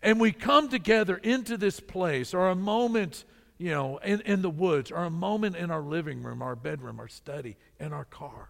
And 0.04 0.20
we 0.20 0.32
come 0.32 0.68
together 0.68 1.16
into 1.18 1.58
this 1.58 1.80
place, 1.80 2.34
or 2.34 2.50
a 2.50 2.56
moment 2.56 3.24
you 3.62 3.70
know, 3.70 3.98
in, 4.00 4.22
in 4.22 4.42
the 4.42 4.50
woods, 4.50 4.92
or 4.92 5.04
a 5.04 5.12
moment 5.12 5.56
in 5.56 5.70
our 5.70 5.84
living 5.84 6.24
room, 6.24 6.42
our 6.42 6.56
bedroom, 6.56 7.00
our 7.00 7.08
study, 7.08 7.58
in 7.80 7.94
our 7.94 8.06
car. 8.06 8.50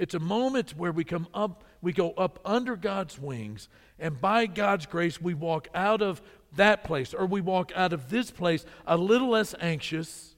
It's 0.00 0.14
a 0.14 0.18
moment 0.18 0.70
where 0.78 0.92
we 0.92 1.04
come 1.04 1.28
up, 1.34 1.62
we 1.82 1.92
go 1.92 2.12
up 2.12 2.40
under 2.42 2.74
God's 2.74 3.18
wings, 3.18 3.68
and 3.98 4.18
by 4.18 4.46
God's 4.46 4.86
grace, 4.86 5.20
we 5.20 5.34
walk 5.34 5.68
out 5.74 6.00
of 6.00 6.22
that 6.56 6.84
place, 6.84 7.12
or 7.12 7.26
we 7.26 7.42
walk 7.42 7.70
out 7.76 7.92
of 7.92 8.08
this 8.08 8.30
place 8.30 8.64
a 8.86 8.96
little 8.96 9.28
less 9.28 9.54
anxious, 9.60 10.36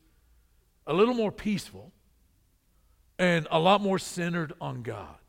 a 0.85 0.93
little 0.93 1.15
more 1.15 1.31
peaceful, 1.31 1.93
and 3.21 3.47
a 3.53 3.61
lot 3.61 3.81
more 3.81 4.01
centered 4.01 4.53
on 4.61 4.83
God. 4.83 5.22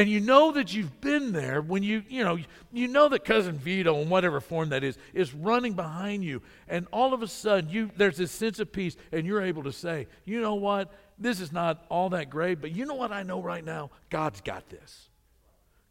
And 0.00 0.08
you 0.08 0.18
know 0.18 0.50
that 0.52 0.72
you've 0.72 1.02
been 1.02 1.32
there 1.32 1.60
when 1.60 1.82
you, 1.82 2.02
you 2.08 2.24
know, 2.24 2.38
you 2.72 2.88
know 2.88 3.10
that 3.10 3.22
cousin 3.22 3.58
Vito 3.58 3.98
in 4.00 4.08
whatever 4.08 4.40
form 4.40 4.70
that 4.70 4.82
is 4.82 4.96
is 5.12 5.34
running 5.34 5.74
behind 5.74 6.24
you 6.24 6.40
and 6.68 6.86
all 6.90 7.12
of 7.12 7.22
a 7.22 7.28
sudden 7.28 7.68
you 7.68 7.90
there's 7.98 8.16
this 8.16 8.32
sense 8.32 8.60
of 8.60 8.72
peace 8.72 8.96
and 9.12 9.26
you're 9.26 9.42
able 9.42 9.62
to 9.64 9.72
say, 9.72 10.06
"You 10.24 10.40
know 10.40 10.54
what? 10.54 10.90
This 11.18 11.38
is 11.38 11.52
not 11.52 11.84
all 11.90 12.08
that 12.08 12.30
great, 12.30 12.62
but 12.62 12.74
you 12.74 12.86
know 12.86 12.94
what 12.94 13.12
I 13.12 13.24
know 13.24 13.42
right 13.42 13.62
now? 13.62 13.90
God's 14.08 14.40
got 14.40 14.70
this. 14.70 15.10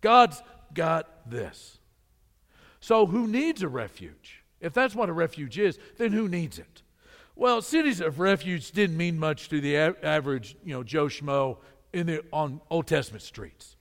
God's 0.02 0.42
got 0.74 1.30
this." 1.30 1.78
So 2.80 3.06
who 3.06 3.28
needs 3.28 3.62
a 3.62 3.68
refuge? 3.68 4.44
If 4.60 4.74
that's 4.74 4.96
what 4.96 5.10
a 5.10 5.14
refuge 5.14 5.60
is, 5.60 5.78
then 6.00 6.14
who 6.14 6.28
needs 6.28 6.58
it? 6.58 6.82
Well, 7.36 7.62
cities 7.62 8.02
of 8.02 8.20
refuge 8.20 8.72
didn't 8.72 8.98
mean 8.98 9.20
much 9.20 9.50
to 9.50 9.62
the 9.62 9.78
average, 9.78 10.58
you 10.66 10.74
know, 10.74 10.82
Joe 10.82 11.06
Schmo 11.06 11.58
in 11.94 12.08
the 12.08 12.26
on 12.34 12.60
Old 12.72 12.88
Testament 12.88 13.22
streets. 13.22 13.76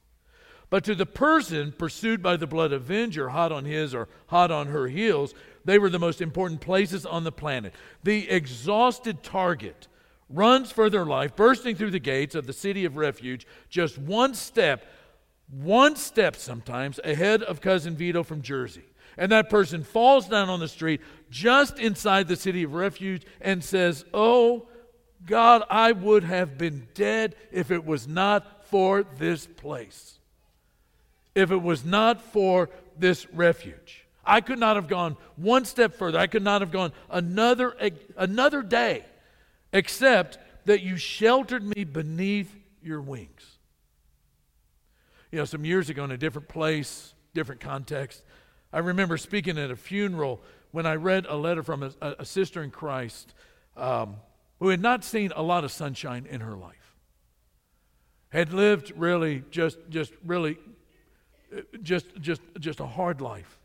But 0.70 0.84
to 0.84 0.94
the 0.94 1.06
person 1.06 1.72
pursued 1.72 2.22
by 2.22 2.36
the 2.36 2.46
blood 2.46 2.72
avenger, 2.72 3.30
hot 3.30 3.52
on 3.52 3.64
his 3.64 3.94
or 3.94 4.08
hot 4.26 4.50
on 4.50 4.66
her 4.66 4.88
heels, 4.88 5.34
they 5.64 5.78
were 5.78 5.88
the 5.88 5.98
most 5.98 6.20
important 6.20 6.60
places 6.60 7.06
on 7.06 7.24
the 7.24 7.32
planet. 7.32 7.74
The 8.02 8.28
exhausted 8.28 9.22
target 9.22 9.88
runs 10.28 10.70
for 10.70 10.90
their 10.90 11.06
life, 11.06 11.34
bursting 11.34 11.74
through 11.74 11.92
the 11.92 11.98
gates 11.98 12.34
of 12.34 12.46
the 12.46 12.52
city 12.52 12.84
of 12.84 12.98
refuge, 12.98 13.46
just 13.70 13.96
one 13.96 14.34
step, 14.34 14.84
one 15.50 15.96
step 15.96 16.36
sometimes 16.36 17.00
ahead 17.02 17.42
of 17.42 17.62
Cousin 17.62 17.96
Vito 17.96 18.22
from 18.22 18.42
Jersey. 18.42 18.84
And 19.16 19.32
that 19.32 19.48
person 19.48 19.82
falls 19.82 20.28
down 20.28 20.50
on 20.50 20.60
the 20.60 20.68
street 20.68 21.00
just 21.30 21.78
inside 21.78 22.28
the 22.28 22.36
city 22.36 22.62
of 22.62 22.74
refuge 22.74 23.24
and 23.40 23.64
says, 23.64 24.04
Oh, 24.12 24.68
God, 25.24 25.64
I 25.70 25.92
would 25.92 26.24
have 26.24 26.58
been 26.58 26.88
dead 26.94 27.34
if 27.50 27.70
it 27.70 27.86
was 27.86 28.06
not 28.06 28.66
for 28.66 29.02
this 29.02 29.46
place 29.46 30.18
if 31.38 31.52
it 31.52 31.62
was 31.62 31.84
not 31.84 32.20
for 32.20 32.68
this 32.98 33.30
refuge. 33.30 34.04
I 34.24 34.40
could 34.40 34.58
not 34.58 34.74
have 34.74 34.88
gone 34.88 35.16
one 35.36 35.64
step 35.64 35.94
further. 35.94 36.18
I 36.18 36.26
could 36.26 36.42
not 36.42 36.62
have 36.62 36.72
gone 36.72 36.92
another, 37.08 37.76
another 38.16 38.60
day 38.60 39.04
except 39.72 40.38
that 40.64 40.82
you 40.82 40.96
sheltered 40.96 41.62
me 41.62 41.84
beneath 41.84 42.52
your 42.82 43.00
wings. 43.00 43.58
You 45.30 45.38
know, 45.38 45.44
some 45.44 45.64
years 45.64 45.88
ago 45.90 46.02
in 46.02 46.10
a 46.10 46.18
different 46.18 46.48
place, 46.48 47.14
different 47.34 47.60
context, 47.60 48.24
I 48.72 48.80
remember 48.80 49.16
speaking 49.16 49.58
at 49.58 49.70
a 49.70 49.76
funeral 49.76 50.40
when 50.72 50.86
I 50.86 50.96
read 50.96 51.24
a 51.28 51.36
letter 51.36 51.62
from 51.62 51.84
a, 51.84 51.92
a 52.18 52.24
sister 52.24 52.64
in 52.64 52.72
Christ 52.72 53.32
um, 53.76 54.16
who 54.58 54.70
had 54.70 54.80
not 54.80 55.04
seen 55.04 55.32
a 55.36 55.42
lot 55.42 55.62
of 55.62 55.70
sunshine 55.70 56.26
in 56.28 56.40
her 56.40 56.56
life, 56.56 56.96
had 58.30 58.52
lived 58.52 58.92
really 58.96 59.44
just, 59.50 59.78
just 59.88 60.12
really 60.26 60.58
just, 61.82 62.06
just, 62.20 62.40
just 62.58 62.80
a 62.80 62.86
hard 62.86 63.20
life. 63.20 63.58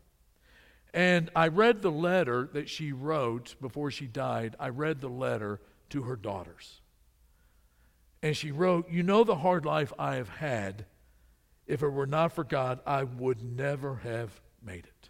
And 0.92 1.30
I 1.34 1.48
read 1.48 1.82
the 1.82 1.90
letter 1.90 2.48
that 2.52 2.68
she 2.68 2.92
wrote 2.92 3.56
before 3.60 3.90
she 3.90 4.06
died. 4.06 4.54
I 4.60 4.68
read 4.68 5.00
the 5.00 5.08
letter 5.08 5.60
to 5.90 6.02
her 6.02 6.16
daughters. 6.16 6.80
And 8.22 8.36
she 8.36 8.52
wrote, 8.52 8.88
You 8.90 9.02
know 9.02 9.24
the 9.24 9.36
hard 9.36 9.66
life 9.66 9.92
I 9.98 10.16
have 10.16 10.28
had. 10.28 10.86
If 11.66 11.82
it 11.82 11.88
were 11.88 12.06
not 12.06 12.32
for 12.32 12.44
God, 12.44 12.80
I 12.86 13.04
would 13.04 13.42
never 13.42 13.96
have 13.96 14.40
made 14.62 14.84
it. 14.84 15.08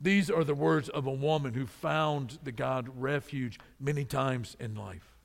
These 0.00 0.30
are 0.30 0.44
the 0.44 0.54
words 0.54 0.88
of 0.88 1.06
a 1.06 1.12
woman 1.12 1.54
who 1.54 1.66
found 1.66 2.38
the 2.44 2.52
God 2.52 2.88
refuge 2.96 3.58
many 3.80 4.04
times 4.04 4.56
in 4.60 4.76
life. 4.76 5.16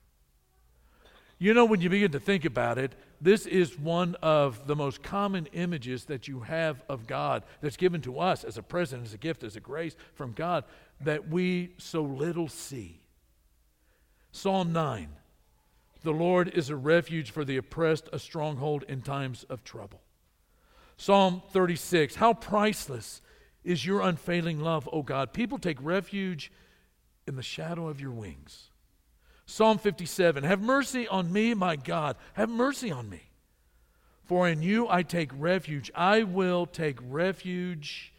You 1.38 1.54
know, 1.54 1.64
when 1.64 1.80
you 1.80 1.90
begin 1.90 2.12
to 2.12 2.20
think 2.20 2.44
about 2.44 2.78
it, 2.78 2.92
this 3.24 3.46
is 3.46 3.78
one 3.78 4.16
of 4.16 4.66
the 4.66 4.76
most 4.76 5.02
common 5.02 5.46
images 5.54 6.04
that 6.04 6.28
you 6.28 6.40
have 6.40 6.82
of 6.90 7.06
God 7.06 7.42
that's 7.62 7.78
given 7.78 8.02
to 8.02 8.18
us 8.18 8.44
as 8.44 8.58
a 8.58 8.62
present, 8.62 9.02
as 9.02 9.14
a 9.14 9.18
gift, 9.18 9.42
as 9.42 9.56
a 9.56 9.60
grace 9.60 9.96
from 10.12 10.32
God 10.32 10.64
that 11.00 11.30
we 11.30 11.72
so 11.78 12.02
little 12.02 12.48
see. 12.48 13.00
Psalm 14.30 14.74
9 14.74 15.08
The 16.02 16.12
Lord 16.12 16.48
is 16.48 16.68
a 16.68 16.76
refuge 16.76 17.30
for 17.30 17.46
the 17.46 17.56
oppressed, 17.56 18.10
a 18.12 18.18
stronghold 18.18 18.84
in 18.90 19.00
times 19.00 19.44
of 19.44 19.64
trouble. 19.64 20.02
Psalm 20.98 21.40
36 21.50 22.16
How 22.16 22.34
priceless 22.34 23.22
is 23.64 23.86
your 23.86 24.02
unfailing 24.02 24.60
love, 24.60 24.86
O 24.92 25.02
God. 25.02 25.32
People 25.32 25.58
take 25.58 25.78
refuge 25.80 26.52
in 27.26 27.36
the 27.36 27.42
shadow 27.42 27.88
of 27.88 28.02
your 28.02 28.10
wings. 28.10 28.68
Psalm 29.46 29.78
57 29.78 30.44
Have 30.44 30.60
mercy 30.60 31.06
on 31.08 31.32
me, 31.32 31.54
my 31.54 31.76
God. 31.76 32.16
Have 32.34 32.48
mercy 32.48 32.90
on 32.90 33.08
me. 33.08 33.22
For 34.24 34.48
in 34.48 34.62
you 34.62 34.88
I 34.88 35.02
take 35.02 35.30
refuge. 35.36 35.90
I 35.94 36.22
will 36.22 36.66
take 36.66 36.98
refuge 37.02 38.12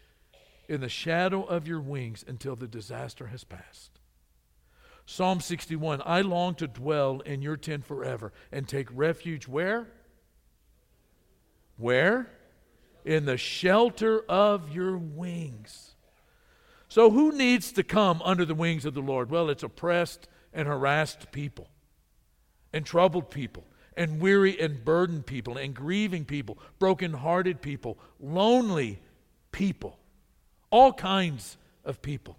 in 0.68 0.80
the 0.80 0.88
shadow 0.88 1.42
of 1.42 1.66
your 1.66 1.80
wings 1.80 2.24
until 2.26 2.56
the 2.56 2.68
disaster 2.68 3.26
has 3.28 3.44
passed. 3.44 4.00
Psalm 5.04 5.40
61 5.40 6.02
I 6.04 6.20
long 6.20 6.54
to 6.56 6.66
dwell 6.66 7.20
in 7.20 7.42
your 7.42 7.56
tent 7.56 7.84
forever 7.84 8.32
and 8.50 8.68
take 8.68 8.88
refuge 8.92 9.46
where? 9.46 9.86
Where? 11.76 12.30
In 13.04 13.24
the 13.24 13.36
shelter 13.36 14.20
of 14.28 14.74
your 14.74 14.96
wings. 14.96 15.94
So, 16.88 17.10
who 17.10 17.32
needs 17.32 17.72
to 17.72 17.82
come 17.82 18.22
under 18.24 18.44
the 18.44 18.54
wings 18.54 18.84
of 18.84 18.94
the 18.94 19.00
Lord? 19.00 19.30
Well, 19.30 19.50
it's 19.50 19.62
oppressed 19.62 20.28
and 20.56 20.66
harassed 20.66 21.30
people, 21.30 21.68
and 22.72 22.84
troubled 22.84 23.30
people, 23.30 23.64
and 23.96 24.20
weary 24.20 24.58
and 24.58 24.84
burdened 24.84 25.26
people, 25.26 25.56
and 25.56 25.74
grieving 25.74 26.24
people, 26.24 26.58
broken-hearted 26.78 27.60
people, 27.60 27.98
lonely 28.18 28.98
people, 29.52 29.98
all 30.70 30.92
kinds 30.92 31.58
of 31.84 32.02
people. 32.02 32.36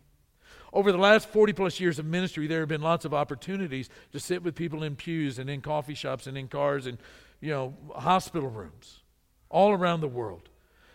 Over 0.73 0.91
the 0.91 0.97
last 0.97 1.29
40 1.29 1.53
plus 1.53 1.79
years 1.79 1.99
of 1.99 2.05
ministry, 2.05 2.47
there 2.47 2.59
have 2.59 2.67
been 2.69 2.81
lots 2.81 3.05
of 3.05 3.13
opportunities 3.13 3.89
to 4.11 4.19
sit 4.19 4.43
with 4.43 4.55
people 4.55 4.83
in 4.83 4.95
pews 4.95 5.39
and 5.39 5.49
in 5.49 5.61
coffee 5.61 5.93
shops 5.93 6.27
and 6.27 6.37
in 6.37 6.47
cars 6.47 6.87
and, 6.87 6.97
you 7.39 7.51
know, 7.51 7.73
hospital 7.95 8.49
rooms 8.49 9.01
all 9.49 9.71
around 9.71 10.01
the 10.01 10.07
world. 10.07 10.49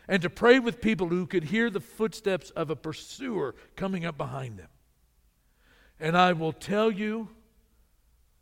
And 0.09 0.21
to 0.23 0.31
pray 0.31 0.59
with 0.59 0.81
people 0.81 1.09
who 1.09 1.27
could 1.27 1.45
hear 1.45 1.71
the 1.71 1.81
footsteps 1.81 2.51
of 2.51 2.69
a 2.69 2.77
pursuer 2.77 3.55
coming 3.77 4.05
up 4.05 4.19
behind 4.19 4.59
them. 4.59 4.69
And 6.03 6.19
I 6.19 6.33
will 6.33 6.53
tell 6.53 6.91
you 6.91 7.29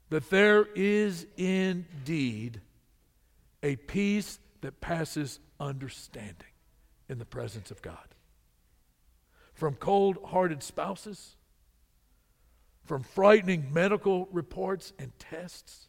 that 0.09 0.31
there 0.31 0.67
is 0.75 1.27
indeed 1.37 2.63
a 3.63 3.77
peace 3.77 4.39
that 4.63 4.81
passes 4.81 5.39
understanding 5.61 6.35
in 7.11 7.19
the 7.19 7.27
presence 7.27 7.71
of 7.71 7.83
God 7.83 7.99
from 9.53 9.75
cold 9.75 10.17
hearted 10.25 10.63
spouses, 10.63 11.37
from 12.87 13.03
frightening 13.03 13.71
medical 13.71 14.27
reports 14.33 14.95
and 14.99 15.13
tests, 15.19 15.89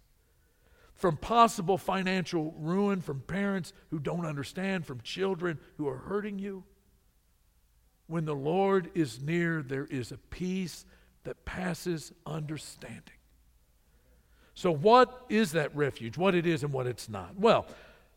from 0.94 1.16
possible 1.16 1.78
financial 1.78 2.54
ruin 2.58 3.00
from 3.00 3.22
parents 3.22 3.72
who 3.92 3.98
don't 3.98 4.26
understand, 4.26 4.86
from 4.86 5.00
children 5.00 5.58
who 5.78 5.88
are 5.88 6.00
hurting 6.00 6.38
you. 6.38 6.66
When 8.08 8.26
the 8.26 8.36
Lord 8.36 8.92
is 8.94 9.22
near, 9.22 9.64
there 9.64 9.86
is 9.86 10.12
a 10.12 10.18
peace 10.18 10.86
that 11.24 11.46
passes 11.46 12.12
understanding. 12.26 13.02
So, 14.54 14.72
what 14.72 15.26
is 15.30 15.54
that 15.54 15.76
refuge? 15.76 16.18
What 16.18 16.36
it 16.36 16.46
is 16.46 16.64
and 16.64 16.74
what 16.74 16.88
it's 16.88 17.10
not? 17.10 17.38
Well, 17.38 17.68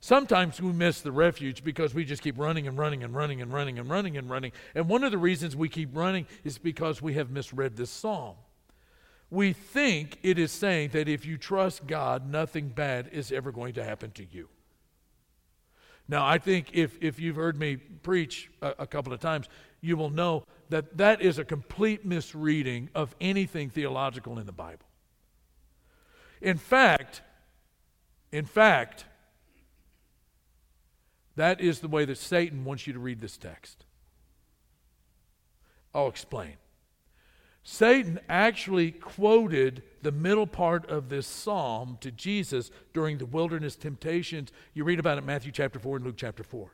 Sometimes 0.05 0.61
we 0.61 0.71
miss 0.71 1.01
the 1.01 1.11
refuge 1.11 1.65
because 1.65 1.95
we 1.95 2.05
just 2.05 2.23
keep 2.23 2.39
running 2.39 2.69
and 2.69 2.77
running 2.77 3.03
and 3.03 3.15
running 3.15 3.41
and 3.41 3.51
running 3.51 3.79
and 3.79 3.89
running 3.89 4.19
and 4.19 4.29
running. 4.29 4.53
And 4.75 4.87
one 4.87 5.03
of 5.03 5.13
the 5.13 5.17
reasons 5.17 5.57
we 5.57 5.71
keep 5.71 5.97
running 5.97 6.27
is 6.45 6.59
because 6.59 7.01
we 7.01 7.15
have 7.15 7.31
misread 7.31 7.79
this 7.79 7.89
psalm. 7.89 8.35
We 9.31 9.55
think 9.55 10.19
it 10.23 10.39
is 10.39 10.53
saying 10.53 10.91
that 10.91 11.09
if 11.09 11.25
you 11.25 11.39
trust 11.39 11.87
God, 11.87 12.31
nothing 12.31 12.69
bad 12.69 13.09
is 13.13 13.33
ever 13.33 13.51
going 13.51 13.73
to 13.73 13.83
happen 13.83 14.11
to 14.11 14.27
you. 14.31 14.51
Now, 16.07 16.27
I 16.27 16.37
think 16.37 16.75
if, 16.75 16.99
if 17.01 17.19
you've 17.19 17.37
heard 17.37 17.59
me 17.59 17.77
preach 17.77 18.51
a, 18.61 18.75
a 18.81 18.87
couple 18.87 19.15
of 19.15 19.21
times, 19.21 19.49
you 19.81 19.97
will 19.97 20.11
know 20.11 20.45
that 20.71 20.97
that 20.97 21.21
is 21.23 21.39
a 21.39 21.45
complete 21.45 22.05
misreading 22.05 22.91
of 22.95 23.15
anything 23.21 23.71
theological 23.71 24.39
in 24.39 24.47
the 24.47 24.53
Bible. 24.53 24.87
In 26.41 26.59
fact, 26.59 27.23
in 28.33 28.45
fact, 28.45 29.05
that 31.37 31.61
is 31.61 31.81
the 31.81 31.89
way 31.89 32.05
that 32.05 32.19
Satan 32.19 32.65
wants 32.65 32.87
you 32.87 32.93
to 32.93 32.99
read 32.99 33.21
this 33.21 33.37
text. 33.37 33.85
I'll 35.95 36.09
explain. 36.09 36.55
Satan 37.63 38.21
actually 38.29 38.91
quoted 38.93 39.83
the 40.03 40.13
middle 40.13 40.47
part 40.47 40.89
of 40.91 41.09
this 41.09 41.27
psalm 41.27 41.97
to 42.03 42.11
Jesus 42.11 42.71
during 42.93 43.17
the 43.17 43.27
wilderness 43.27 43.75
temptations. 43.75 44.53
You 44.75 44.85
read 44.85 44.99
about 44.99 45.17
it 45.17 45.21
in 45.21 45.27
Matthew 45.27 45.51
chapter 45.51 45.79
4 45.79 45.97
and 45.97 46.05
Luke 46.05 46.17
chapter 46.19 46.43
4. 46.43 46.71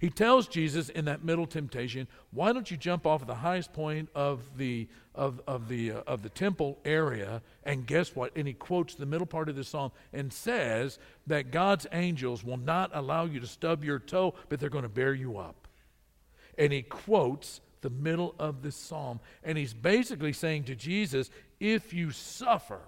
He 0.00 0.10
tells 0.10 0.48
Jesus 0.48 0.88
in 0.88 1.04
that 1.06 1.24
middle 1.24 1.46
temptation, 1.46 2.08
why 2.30 2.52
don't 2.52 2.70
you 2.70 2.76
jump 2.76 3.06
off 3.06 3.22
of 3.22 3.26
the 3.26 3.34
highest 3.34 3.72
point 3.72 4.08
of 4.14 4.40
the, 4.56 4.88
of, 5.14 5.40
of, 5.46 5.68
the, 5.68 5.92
uh, 5.92 6.02
of 6.06 6.22
the 6.22 6.28
temple 6.28 6.78
area? 6.84 7.42
And 7.64 7.86
guess 7.86 8.14
what? 8.14 8.36
And 8.36 8.46
he 8.46 8.54
quotes 8.54 8.94
the 8.94 9.06
middle 9.06 9.26
part 9.26 9.48
of 9.48 9.56
the 9.56 9.64
psalm 9.64 9.92
and 10.12 10.32
says 10.32 10.98
that 11.26 11.50
God's 11.50 11.86
angels 11.92 12.44
will 12.44 12.56
not 12.56 12.90
allow 12.92 13.24
you 13.24 13.40
to 13.40 13.46
stub 13.46 13.84
your 13.84 13.98
toe, 13.98 14.34
but 14.48 14.60
they're 14.60 14.68
going 14.68 14.82
to 14.82 14.88
bear 14.88 15.14
you 15.14 15.38
up. 15.38 15.68
And 16.58 16.72
he 16.72 16.82
quotes 16.82 17.60
the 17.80 17.90
middle 17.90 18.34
of 18.38 18.62
this 18.62 18.76
psalm. 18.76 19.20
And 19.42 19.58
he's 19.58 19.74
basically 19.74 20.32
saying 20.32 20.64
to 20.64 20.74
Jesus, 20.74 21.30
if 21.60 21.92
you 21.92 22.10
suffer, 22.10 22.80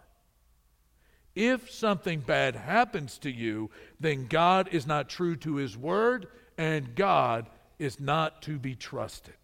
if 1.34 1.70
something 1.70 2.20
bad 2.20 2.56
happens 2.56 3.18
to 3.18 3.30
you, 3.30 3.70
then 4.00 4.26
God 4.26 4.68
is 4.72 4.86
not 4.86 5.08
true 5.08 5.36
to 5.36 5.56
his 5.56 5.76
word 5.76 6.28
and 6.58 6.94
God 6.94 7.46
is 7.78 8.00
not 8.00 8.42
to 8.42 8.58
be 8.58 8.74
trusted. 8.74 9.34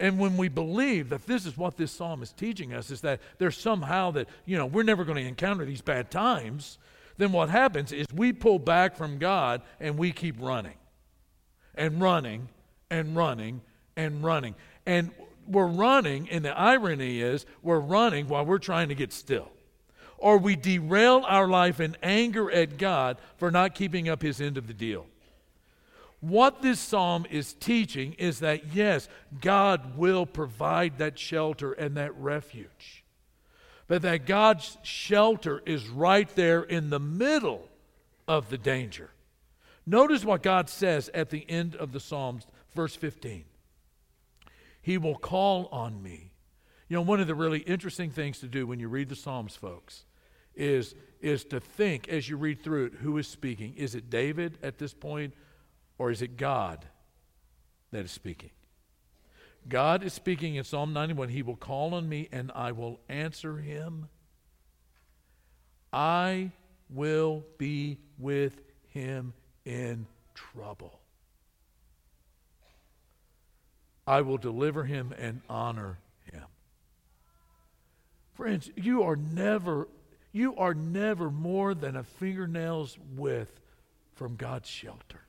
And 0.00 0.18
when 0.18 0.36
we 0.36 0.48
believe 0.48 1.08
that 1.10 1.26
this 1.26 1.46
is 1.46 1.56
what 1.56 1.76
this 1.76 1.92
psalm 1.92 2.22
is 2.22 2.32
teaching 2.32 2.74
us, 2.74 2.90
is 2.90 3.00
that 3.02 3.20
there's 3.38 3.56
somehow 3.56 4.10
that, 4.12 4.28
you 4.44 4.58
know, 4.58 4.66
we're 4.66 4.82
never 4.82 5.04
going 5.04 5.22
to 5.22 5.28
encounter 5.28 5.64
these 5.64 5.80
bad 5.80 6.10
times, 6.10 6.78
then 7.16 7.32
what 7.32 7.48
happens 7.48 7.92
is 7.92 8.06
we 8.12 8.32
pull 8.32 8.58
back 8.58 8.96
from 8.96 9.18
God 9.18 9.62
and 9.78 9.96
we 9.96 10.12
keep 10.12 10.36
running 10.40 10.74
and 11.74 12.00
running 12.00 12.48
and 12.90 13.16
running 13.16 13.62
and 13.96 14.22
running. 14.22 14.56
And 14.84 15.12
we're 15.46 15.66
running, 15.66 16.28
and 16.30 16.44
the 16.44 16.58
irony 16.58 17.20
is 17.20 17.46
we're 17.62 17.78
running 17.78 18.28
while 18.28 18.44
we're 18.44 18.58
trying 18.58 18.88
to 18.88 18.94
get 18.94 19.12
still 19.12 19.50
or 20.24 20.38
we 20.38 20.56
derail 20.56 21.22
our 21.28 21.46
life 21.46 21.80
in 21.80 21.94
anger 22.02 22.50
at 22.50 22.78
God 22.78 23.18
for 23.36 23.50
not 23.50 23.74
keeping 23.74 24.08
up 24.08 24.22
his 24.22 24.40
end 24.40 24.56
of 24.56 24.66
the 24.66 24.72
deal. 24.72 25.04
What 26.20 26.62
this 26.62 26.80
psalm 26.80 27.26
is 27.30 27.52
teaching 27.52 28.14
is 28.14 28.38
that, 28.38 28.74
yes, 28.74 29.06
God 29.42 29.98
will 29.98 30.24
provide 30.24 30.96
that 30.96 31.18
shelter 31.18 31.74
and 31.74 31.98
that 31.98 32.18
refuge, 32.18 33.04
but 33.86 34.00
that 34.00 34.24
God's 34.24 34.78
shelter 34.82 35.62
is 35.66 35.88
right 35.88 36.34
there 36.34 36.62
in 36.62 36.88
the 36.88 36.98
middle 36.98 37.68
of 38.26 38.48
the 38.48 38.56
danger. 38.56 39.10
Notice 39.84 40.24
what 40.24 40.42
God 40.42 40.70
says 40.70 41.10
at 41.12 41.28
the 41.28 41.44
end 41.50 41.76
of 41.76 41.92
the 41.92 42.00
Psalms, 42.00 42.46
verse 42.74 42.96
15. 42.96 43.44
He 44.80 44.96
will 44.96 45.16
call 45.16 45.66
on 45.70 46.02
me. 46.02 46.30
You 46.88 46.96
know, 46.96 47.02
one 47.02 47.20
of 47.20 47.26
the 47.26 47.34
really 47.34 47.60
interesting 47.60 48.10
things 48.10 48.38
to 48.38 48.46
do 48.46 48.66
when 48.66 48.80
you 48.80 48.88
read 48.88 49.10
the 49.10 49.16
Psalms, 49.16 49.54
folks, 49.54 50.04
is, 50.54 50.94
is 51.20 51.44
to 51.46 51.60
think 51.60 52.08
as 52.08 52.28
you 52.28 52.36
read 52.36 52.62
through 52.62 52.86
it 52.86 52.94
who 52.94 53.16
is 53.18 53.26
speaking. 53.26 53.74
Is 53.76 53.94
it 53.94 54.10
David 54.10 54.58
at 54.62 54.78
this 54.78 54.94
point, 54.94 55.34
or 55.98 56.10
is 56.10 56.22
it 56.22 56.36
God 56.36 56.84
that 57.90 58.04
is 58.04 58.10
speaking? 58.10 58.50
God 59.68 60.02
is 60.02 60.12
speaking 60.12 60.56
in 60.56 60.64
Psalm 60.64 60.92
91 60.92 61.30
He 61.30 61.42
will 61.42 61.56
call 61.56 61.94
on 61.94 62.08
me 62.08 62.28
and 62.30 62.52
I 62.54 62.72
will 62.72 63.00
answer 63.08 63.56
him. 63.56 64.08
I 65.92 66.50
will 66.90 67.44
be 67.56 67.98
with 68.18 68.60
him 68.88 69.32
in 69.64 70.06
trouble. 70.34 71.00
I 74.06 74.20
will 74.20 74.36
deliver 74.36 74.84
him 74.84 75.14
and 75.16 75.40
honor 75.48 75.98
him. 76.30 76.44
Friends, 78.34 78.70
you 78.76 79.02
are 79.04 79.16
never 79.16 79.88
you 80.34 80.56
are 80.56 80.74
never 80.74 81.30
more 81.30 81.74
than 81.74 81.94
a 81.94 82.02
fingernail's 82.02 82.98
width 83.14 83.60
from 84.16 84.34
God's 84.34 84.68
shelter. 84.68 85.20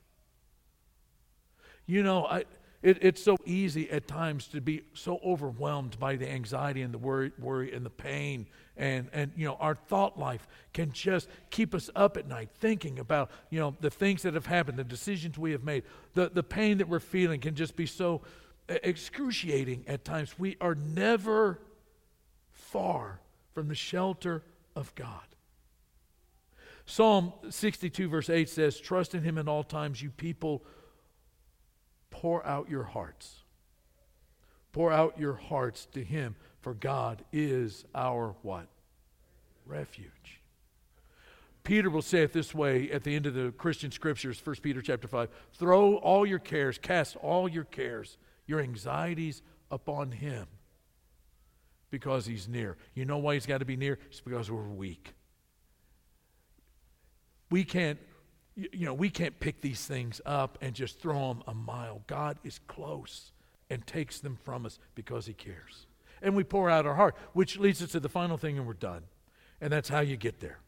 You 1.86 2.02
know, 2.02 2.26
I, 2.26 2.44
it, 2.82 2.98
it's 3.00 3.22
so 3.22 3.36
easy 3.44 3.88
at 3.88 4.08
times 4.08 4.48
to 4.48 4.60
be 4.60 4.82
so 4.94 5.20
overwhelmed 5.24 5.96
by 6.00 6.16
the 6.16 6.28
anxiety 6.28 6.82
and 6.82 6.92
the 6.92 6.98
worry, 6.98 7.30
worry 7.38 7.72
and 7.72 7.86
the 7.86 7.90
pain. 7.90 8.48
And, 8.76 9.08
and, 9.12 9.30
you 9.36 9.46
know, 9.46 9.54
our 9.60 9.76
thought 9.76 10.18
life 10.18 10.48
can 10.74 10.90
just 10.90 11.28
keep 11.50 11.72
us 11.72 11.88
up 11.94 12.16
at 12.16 12.26
night 12.26 12.50
thinking 12.58 12.98
about, 12.98 13.30
you 13.48 13.60
know, 13.60 13.76
the 13.80 13.90
things 13.90 14.22
that 14.22 14.34
have 14.34 14.46
happened, 14.46 14.76
the 14.76 14.82
decisions 14.82 15.38
we 15.38 15.52
have 15.52 15.62
made. 15.62 15.84
The, 16.14 16.30
the 16.34 16.42
pain 16.42 16.78
that 16.78 16.88
we're 16.88 16.98
feeling 16.98 17.40
can 17.40 17.54
just 17.54 17.76
be 17.76 17.86
so 17.86 18.22
excruciating 18.68 19.84
at 19.86 20.04
times. 20.04 20.36
We 20.36 20.56
are 20.60 20.74
never 20.74 21.60
far 22.50 23.20
from 23.54 23.68
the 23.68 23.76
shelter 23.76 24.42
of 24.76 24.94
God. 24.94 25.24
Psalm 26.84 27.32
62, 27.50 28.08
verse 28.08 28.30
8 28.30 28.48
says, 28.48 28.78
Trust 28.78 29.14
in 29.14 29.24
him 29.24 29.38
in 29.38 29.48
all 29.48 29.64
times, 29.64 30.00
you 30.00 30.10
people. 30.10 30.64
Pour 32.10 32.46
out 32.46 32.70
your 32.70 32.84
hearts. 32.84 33.42
Pour 34.70 34.92
out 34.92 35.18
your 35.18 35.34
hearts 35.34 35.86
to 35.86 36.04
him, 36.04 36.36
for 36.60 36.74
God 36.74 37.24
is 37.32 37.84
our 37.94 38.36
what? 38.42 38.68
Refuge. 39.64 40.40
Peter 41.64 41.90
will 41.90 42.02
say 42.02 42.22
it 42.22 42.32
this 42.32 42.54
way 42.54 42.88
at 42.92 43.02
the 43.02 43.16
end 43.16 43.26
of 43.26 43.34
the 43.34 43.52
Christian 43.58 43.90
scriptures, 43.90 44.40
1 44.44 44.56
Peter 44.62 44.80
chapter 44.80 45.08
5. 45.08 45.28
Throw 45.54 45.96
all 45.96 46.24
your 46.24 46.38
cares, 46.38 46.78
cast 46.78 47.16
all 47.16 47.48
your 47.48 47.64
cares, 47.64 48.18
your 48.46 48.60
anxieties 48.60 49.42
upon 49.72 50.12
him 50.12 50.46
because 51.96 52.26
he's 52.26 52.46
near. 52.46 52.76
You 52.94 53.06
know 53.06 53.16
why 53.16 53.34
he's 53.34 53.46
got 53.46 53.58
to 53.58 53.64
be 53.64 53.76
near? 53.76 53.98
It's 54.10 54.20
because 54.20 54.50
we're 54.50 54.68
weak. 54.68 55.14
We 57.50 57.64
can't 57.64 57.98
you 58.56 58.86
know, 58.86 58.94
we 58.94 59.10
can't 59.10 59.38
pick 59.38 59.60
these 59.60 59.84
things 59.84 60.20
up 60.24 60.58
and 60.62 60.74
just 60.74 60.98
throw 60.98 61.28
them 61.28 61.42
a 61.46 61.54
mile. 61.54 62.02
God 62.06 62.38
is 62.42 62.58
close 62.66 63.32
and 63.68 63.86
takes 63.86 64.20
them 64.20 64.38
from 64.44 64.64
us 64.64 64.78
because 64.94 65.26
he 65.26 65.34
cares. 65.34 65.86
And 66.22 66.34
we 66.34 66.44
pour 66.44 66.70
out 66.70 66.86
our 66.86 66.94
heart, 66.94 67.16
which 67.34 67.58
leads 67.58 67.82
us 67.82 67.90
to 67.92 68.00
the 68.00 68.08
final 68.08 68.38
thing 68.38 68.56
and 68.56 68.66
we're 68.66 68.72
done. 68.72 69.02
And 69.60 69.72
that's 69.72 69.88
how 69.90 70.00
you 70.00 70.16
get 70.16 70.40
there. 70.40 70.58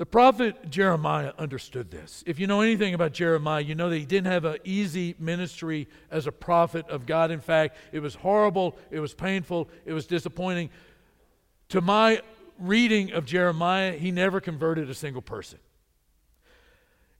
The 0.00 0.06
prophet 0.06 0.70
Jeremiah 0.70 1.34
understood 1.36 1.90
this. 1.90 2.24
If 2.26 2.38
you 2.38 2.46
know 2.46 2.62
anything 2.62 2.94
about 2.94 3.12
Jeremiah, 3.12 3.60
you 3.60 3.74
know 3.74 3.90
that 3.90 3.98
he 3.98 4.06
didn't 4.06 4.32
have 4.32 4.46
an 4.46 4.56
easy 4.64 5.14
ministry 5.18 5.88
as 6.10 6.26
a 6.26 6.32
prophet 6.32 6.88
of 6.88 7.04
God. 7.04 7.30
In 7.30 7.42
fact, 7.42 7.76
it 7.92 8.00
was 8.00 8.14
horrible, 8.14 8.78
it 8.90 8.98
was 8.98 9.12
painful, 9.12 9.68
it 9.84 9.92
was 9.92 10.06
disappointing. 10.06 10.70
To 11.68 11.82
my 11.82 12.22
reading 12.58 13.12
of 13.12 13.26
Jeremiah, 13.26 13.92
he 13.92 14.10
never 14.10 14.40
converted 14.40 14.88
a 14.88 14.94
single 14.94 15.20
person. 15.20 15.58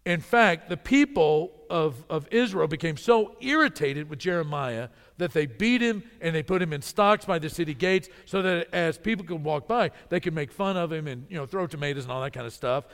In 0.06 0.20
fact, 0.20 0.68
the 0.68 0.76
people 0.76 1.52
of, 1.68 2.04
of 2.08 2.26
Israel 2.30 2.66
became 2.66 2.96
so 2.96 3.36
irritated 3.40 4.08
with 4.08 4.18
Jeremiah 4.18 4.88
that 5.18 5.32
they 5.32 5.46
beat 5.46 5.82
him 5.82 6.02
and 6.20 6.34
they 6.34 6.42
put 6.42 6.62
him 6.62 6.72
in 6.72 6.80
stocks 6.80 7.26
by 7.26 7.38
the 7.38 7.50
city 7.50 7.74
gates 7.74 8.08
so 8.24 8.40
that 8.42 8.68
as 8.72 8.96
people 8.96 9.24
could 9.26 9.44
walk 9.44 9.68
by, 9.68 9.90
they 10.08 10.18
could 10.18 10.34
make 10.34 10.50
fun 10.50 10.76
of 10.76 10.90
him 10.90 11.06
and 11.06 11.26
you 11.28 11.36
know 11.36 11.46
throw 11.46 11.66
tomatoes 11.66 12.04
and 12.04 12.12
all 12.12 12.22
that 12.22 12.32
kind 12.32 12.46
of 12.46 12.52
stuff. 12.52 12.84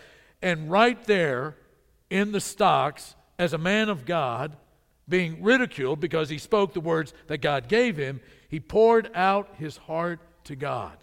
And 0.43 0.71
right 0.71 1.03
there 1.05 1.57
in 2.11 2.33
the 2.33 2.41
stocks, 2.41 3.15
as 3.39 3.53
a 3.53 3.59
man 3.59 3.89
of 3.89 4.05
God, 4.05 4.57
being 5.09 5.43
ridiculed 5.43 6.01
because 6.01 6.29
he 6.29 6.39
spoke 6.39 6.73
the 6.73 6.81
words 6.81 7.15
that 7.29 7.39
God 7.39 7.69
gave 7.69 7.97
him, 7.97 8.21
he 8.49 8.59
poured 8.61 9.11
out 9.15 9.55
his 9.59 9.77
heart 9.77 10.21
to 10.45 10.57
God. 10.57 10.97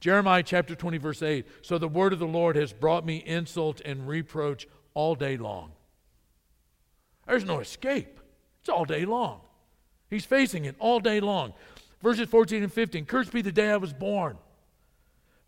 Jeremiah 0.00 0.42
chapter 0.42 0.74
20, 0.74 0.98
verse 0.98 1.22
8 1.22 1.46
So 1.62 1.78
the 1.78 1.88
word 1.88 2.12
of 2.12 2.18
the 2.18 2.26
Lord 2.26 2.56
has 2.56 2.72
brought 2.72 3.04
me 3.04 3.22
insult 3.26 3.80
and 3.84 4.06
reproach 4.06 4.66
all 4.96 5.14
day 5.14 5.36
long. 5.36 5.70
There's 7.28 7.44
no 7.44 7.60
escape, 7.60 8.18
it's 8.60 8.68
all 8.70 8.86
day 8.86 9.04
long. 9.04 9.40
He's 10.08 10.24
facing 10.24 10.64
it 10.64 10.74
all 10.78 11.00
day 11.00 11.20
long. 11.20 11.52
Verses 12.02 12.28
14 12.28 12.62
and 12.62 12.72
15 12.72 13.04
Cursed 13.04 13.32
be 13.32 13.42
the 13.42 13.52
day 13.52 13.70
I 13.70 13.76
was 13.76 13.92
born. 13.92 14.38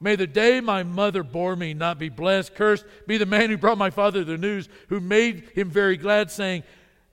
May 0.00 0.16
the 0.16 0.26
day 0.26 0.60
my 0.60 0.82
mother 0.82 1.22
bore 1.22 1.56
me 1.56 1.74
not 1.74 1.98
be 1.98 2.08
blessed. 2.08 2.54
Cursed 2.54 2.84
be 3.06 3.16
the 3.16 3.26
man 3.26 3.48
who 3.48 3.56
brought 3.56 3.78
my 3.78 3.90
father 3.90 4.22
the 4.22 4.36
news, 4.36 4.68
who 4.88 5.00
made 5.00 5.48
him 5.54 5.70
very 5.70 5.96
glad, 5.96 6.30
saying, 6.30 6.62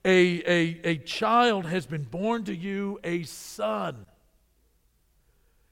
A, 0.03 0.43
a, 0.45 0.81
a 0.83 0.97
child 0.97 1.65
has 1.65 1.85
been 1.85 2.03
born 2.03 2.43
to 2.43 2.55
you, 2.55 2.99
a 3.03 3.23
son. 3.23 4.05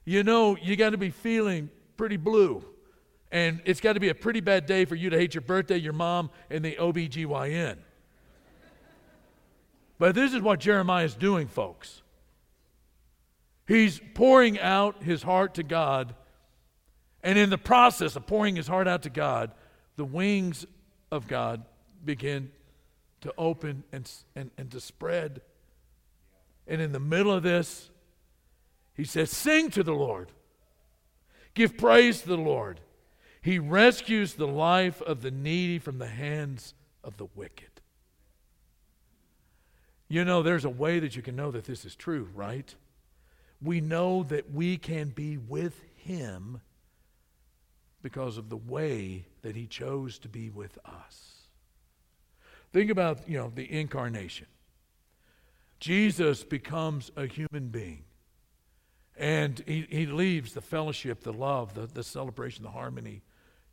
You 0.06 0.24
know, 0.24 0.58
you 0.62 0.76
got 0.76 0.92
to 0.92 0.98
be 0.98 1.10
feeling 1.10 1.70
pretty 1.98 2.18
blue. 2.18 2.64
And 3.34 3.62
it's 3.66 3.82
got 3.82 3.94
to 3.94 4.00
be 4.00 4.10
a 4.10 4.16
pretty 4.16 4.42
bad 4.42 4.68
day 4.68 4.86
for 4.86 4.94
you 4.94 5.10
to 5.10 5.18
hate 5.18 5.34
your 5.34 5.42
birthday, 5.42 5.78
your 5.78 5.92
mom, 5.92 6.30
and 6.52 6.64
the 6.64 6.76
OBGYN. 6.76 7.78
But 9.98 10.14
this 10.14 10.36
is 10.36 10.42
what 10.42 10.60
Jeremiah 10.60 11.06
is 11.06 11.16
doing, 11.16 11.48
folks. 11.48 12.04
He's 13.68 14.00
pouring 14.14 14.60
out 14.60 15.02
his 15.02 15.24
heart 15.24 15.56
to 15.56 15.64
God. 15.64 16.14
And 17.24 17.40
in 17.40 17.50
the 17.50 17.58
process 17.58 18.16
of 18.16 18.28
pouring 18.28 18.56
his 18.56 18.68
heart 18.68 18.88
out 18.88 19.02
to 19.02 19.10
God, 19.10 19.50
the 19.96 20.06
wings 20.06 20.68
of 21.12 21.28
God 21.28 21.66
begin 22.06 22.52
to 23.22 23.34
open 23.36 23.84
and, 23.92 24.12
and, 24.36 24.52
and 24.60 24.70
to 24.70 24.80
spread. 24.80 25.42
And 26.68 26.80
in 26.80 26.92
the 26.92 27.00
middle 27.00 27.32
of 27.32 27.42
this, 27.42 27.90
he 28.94 29.06
says, 29.06 29.32
Sing 29.32 29.72
to 29.72 29.82
the 29.82 29.96
Lord, 29.96 30.32
give 31.56 31.78
praise 31.78 32.22
to 32.22 32.28
the 32.28 32.38
Lord. 32.38 32.80
He 33.44 33.60
rescues 33.60 34.36
the 34.36 34.48
life 34.48 35.02
of 35.02 35.22
the 35.22 35.30
needy 35.30 35.78
from 35.78 35.98
the 35.98 36.08
hands 36.08 36.74
of 37.04 37.18
the 37.18 37.28
wicked. 37.36 37.82
You 40.08 40.24
know, 40.24 40.42
there's 40.42 40.64
a 40.64 40.70
way 40.70 41.00
that 41.00 41.18
you 41.18 41.22
can 41.22 41.36
know 41.36 41.52
that 41.52 41.66
this 41.66 41.84
is 41.84 41.94
true, 41.94 42.30
right? 42.34 42.74
We 43.62 43.82
know 43.82 44.24
that 44.24 44.54
we 44.54 44.78
can 44.78 45.10
be 45.10 45.38
with 45.38 45.82
Him 45.98 46.62
because 48.02 48.38
of 48.38 48.50
the 48.50 48.58
way 48.58 49.26
that 49.42 49.58
He 49.58 49.68
chose 49.68 50.20
to 50.20 50.30
be 50.30 50.50
with 50.50 50.78
us. 50.86 51.34
Think 52.72 52.92
about, 52.92 53.28
you 53.28 53.38
know, 53.38 53.52
the 53.54 53.70
incarnation. 53.70 54.48
Jesus 55.82 56.46
becomes 56.46 57.12
a 57.18 57.26
human 57.26 57.68
being. 57.68 58.06
And 59.18 59.62
he, 59.68 59.86
he 59.90 60.06
leaves 60.06 60.54
the 60.54 60.62
fellowship, 60.62 61.24
the 61.24 61.34
love, 61.34 61.74
the, 61.74 61.88
the 61.88 62.04
celebration, 62.04 62.64
the 62.64 62.72
harmony 62.72 63.22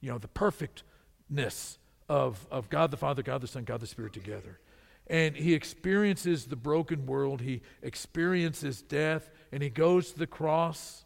you 0.00 0.10
know, 0.10 0.18
the 0.18 0.28
perfectness 0.28 1.78
of, 2.08 2.46
of 2.50 2.68
God 2.68 2.90
the 2.90 2.96
Father, 2.96 3.22
God 3.22 3.40
the 3.40 3.46
Son, 3.46 3.64
God 3.64 3.80
the 3.80 3.86
Spirit 3.86 4.12
together. 4.12 4.58
And 5.06 5.36
he 5.36 5.54
experiences 5.54 6.46
the 6.46 6.56
broken 6.56 7.06
world, 7.06 7.40
he 7.40 7.62
experiences 7.82 8.82
death, 8.82 9.30
and 9.50 9.62
he 9.62 9.68
goes 9.68 10.12
to 10.12 10.18
the 10.18 10.26
cross. 10.26 11.04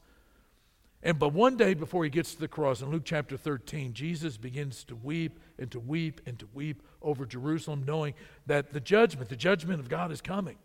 And 1.03 1.19
but 1.19 1.33
one 1.33 1.57
day 1.57 1.75
before 1.75 2.05
he 2.05 2.11
gets 2.11 2.35
to 2.35 2.41
the 2.41 2.49
cross, 2.49 2.83
in 2.83 2.91
Luke 2.91 3.05
chapter 3.05 3.37
13, 3.37 3.93
Jesus 3.93 4.37
begins 4.37 4.85
to 4.85 4.97
weep 4.97 5.39
and 5.59 5.71
to 5.71 5.81
weep 5.81 6.21
and 6.27 6.39
to 6.39 6.49
weep 6.53 6.83
over 7.03 7.27
Jerusalem, 7.27 7.85
knowing 7.87 8.15
that 8.47 8.73
the 8.73 8.81
judgment, 8.81 9.29
the 9.29 9.37
judgment 9.37 9.81
of 9.81 9.89
God 9.89 10.13
is 10.13 10.21
coming. 10.21 10.57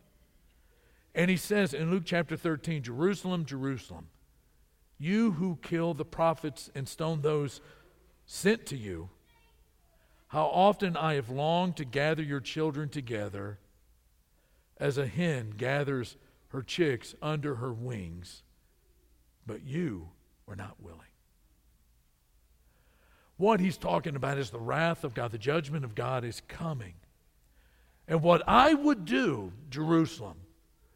And 1.15 1.29
he 1.29 1.37
says 1.37 1.73
in 1.73 1.91
Luke 1.91 2.03
chapter 2.05 2.37
13, 2.37 2.83
Jerusalem, 2.83 3.45
Jerusalem, 3.45 4.07
you 4.97 5.31
who 5.31 5.57
kill 5.61 5.93
the 5.93 6.05
prophets 6.05 6.69
and 6.75 6.87
stone 6.87 7.21
those 7.21 7.61
sent 8.31 8.67
to 8.67 8.77
you. 8.77 9.09
How 10.27 10.45
often 10.45 10.95
I 10.95 11.15
have 11.15 11.31
longed 11.31 11.77
to 11.77 11.83
gather 11.83 12.21
your 12.21 12.39
children 12.39 12.87
together 12.87 13.57
as 14.77 14.99
a 14.99 15.07
hen 15.07 15.55
gathers 15.57 16.15
her 16.49 16.61
chicks 16.61 17.15
under 17.23 17.55
her 17.55 17.73
wings, 17.73 18.43
but 19.47 19.63
you 19.63 20.09
were 20.45 20.55
not 20.55 20.75
willing. 20.79 20.99
What 23.37 23.59
he's 23.59 23.77
talking 23.77 24.15
about 24.15 24.37
is 24.37 24.51
the 24.51 24.59
wrath 24.59 25.03
of 25.03 25.15
God, 25.15 25.31
the 25.31 25.39
judgment 25.39 25.83
of 25.83 25.95
God 25.95 26.23
is 26.23 26.43
coming. 26.47 26.93
And 28.07 28.21
what 28.21 28.43
I 28.47 28.75
would 28.75 29.05
do, 29.05 29.51
Jerusalem, 29.71 30.37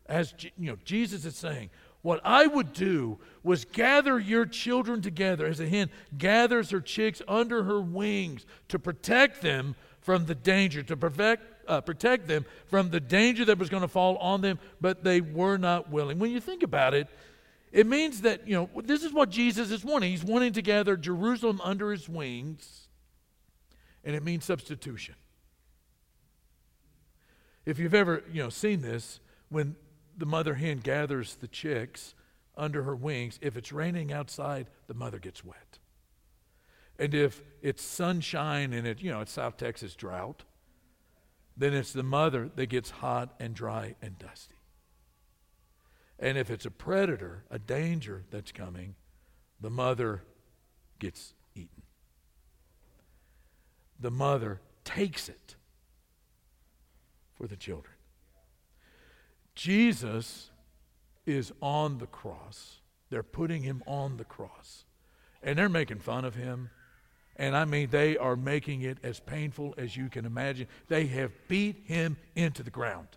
as 0.06 0.36
you 0.40 0.68
know, 0.68 0.78
Jesus 0.86 1.26
is 1.26 1.36
saying, 1.36 1.72
what 2.04 2.20
I 2.24 2.46
would 2.46 2.74
do 2.74 3.18
was 3.42 3.66
gather 3.66 4.20
your 4.20 4.46
children 4.46 5.02
together 5.02 5.46
as 5.46 5.60
a 5.60 5.68
hen 5.68 5.90
gathers 6.18 6.70
her 6.70 6.82
chicks 6.82 7.22
under 7.28 7.64
her 7.64 7.82
wings 7.82 8.46
to 8.68 8.78
protect 8.78 9.42
them 9.42 9.76
from 10.02 10.26
the 10.26 10.36
danger, 10.36 10.84
to 10.84 10.98
protect, 10.98 11.70
uh, 11.70 11.80
protect 11.80 12.28
them 12.28 12.46
from 12.68 12.90
the 12.90 13.00
danger 13.00 13.46
that 13.46 13.58
was 13.58 13.70
going 13.70 13.82
to 13.82 13.88
fall 13.88 14.18
on 14.18 14.42
them, 14.42 14.60
but 14.82 15.06
they 15.06 15.22
were 15.22 15.58
not 15.58 15.90
willing. 15.90 16.20
When 16.20 16.30
you 16.30 16.42
think 16.42 16.62
about 16.62 16.94
it, 16.94 17.08
it 17.72 17.88
means 17.88 18.22
that, 18.22 18.46
you 18.46 18.54
know, 18.54 18.70
this 18.84 19.04
is 19.04 19.14
what 19.14 19.30
Jesus 19.30 19.72
is 19.72 19.84
wanting. 19.86 20.12
He's 20.12 20.26
wanting 20.26 20.54
to 20.54 20.62
gather 20.62 20.98
Jerusalem 20.98 21.62
under 21.64 21.90
his 21.90 22.10
wings, 22.10 22.90
and 24.04 24.14
it 24.14 24.24
means 24.24 24.44
substitution. 24.44 25.16
If 27.66 27.80
you've 27.80 27.94
ever, 27.94 28.24
you 28.32 28.44
know, 28.44 28.50
seen 28.50 28.82
this, 28.82 29.22
when 29.48 29.78
the 30.18 30.26
mother 30.26 30.56
hen 30.56 30.80
gathers 30.80 31.36
the 31.36 31.48
chicks 31.48 32.14
under 32.56 32.84
her 32.84 32.96
wings. 32.96 33.40
If 33.42 33.58
it's 33.58 33.72
raining 33.72 34.12
outside, 34.12 34.68
the 34.88 34.94
mother 34.94 35.20
gets 35.20 35.44
wet. 35.44 35.80
And 37.00 37.14
if 37.14 37.42
it's 37.62 37.84
sunshine 37.84 38.74
and 38.74 38.86
it, 38.88 39.02
you 39.02 39.12
know, 39.12 39.22
it's 39.22 39.32
South 39.32 39.58
Texas 39.58 39.96
drought, 39.96 40.44
then 41.58 41.74
it's 41.74 41.94
the 41.94 42.04
mother 42.04 42.50
that 42.56 42.68
gets 42.68 42.92
hot 42.92 43.34
and 43.40 43.54
dry 43.54 43.96
and 44.02 44.18
dusty. 44.20 44.56
And 46.20 46.38
if 46.38 46.50
it's 46.50 46.66
a 46.66 46.72
predator, 46.72 47.44
a 47.50 47.60
danger 47.60 48.24
that's 48.30 48.52
coming, 48.52 48.96
the 49.60 49.70
mother 49.70 50.24
gets 51.00 51.34
eaten. 51.56 51.84
The 54.00 54.12
mother 54.12 54.62
takes 54.84 55.30
it 55.30 55.56
for 57.36 57.48
the 57.48 57.56
children. 57.56 57.96
Jesus 59.56 60.50
is 61.26 61.52
on 61.62 62.00
the 62.00 62.08
cross. 62.08 62.80
They're 63.10 63.24
putting 63.24 63.64
him 63.64 63.84
on 63.86 64.18
the 64.18 64.24
cross. 64.24 64.86
And 65.42 65.58
they're 65.58 65.70
making 65.70 66.00
fun 66.00 66.26
of 66.26 66.36
him. 66.36 66.70
And 67.36 67.56
I 67.56 67.66
mean, 67.66 67.90
they 67.90 68.18
are 68.18 68.36
making 68.36 68.82
it 68.82 68.98
as 69.04 69.20
painful 69.20 69.74
as 69.78 69.98
you 69.98 70.10
can 70.10 70.26
imagine. 70.26 70.68
They 70.88 71.08
have 71.08 71.32
beat 71.48 71.84
him 71.86 72.18
into 72.36 72.64
the 72.64 72.70
ground. 72.70 73.08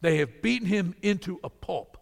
They 0.00 0.18
have 0.18 0.42
beaten 0.42 0.68
him 0.68 0.94
into 1.02 1.40
a 1.42 1.50
pulp 1.50 1.96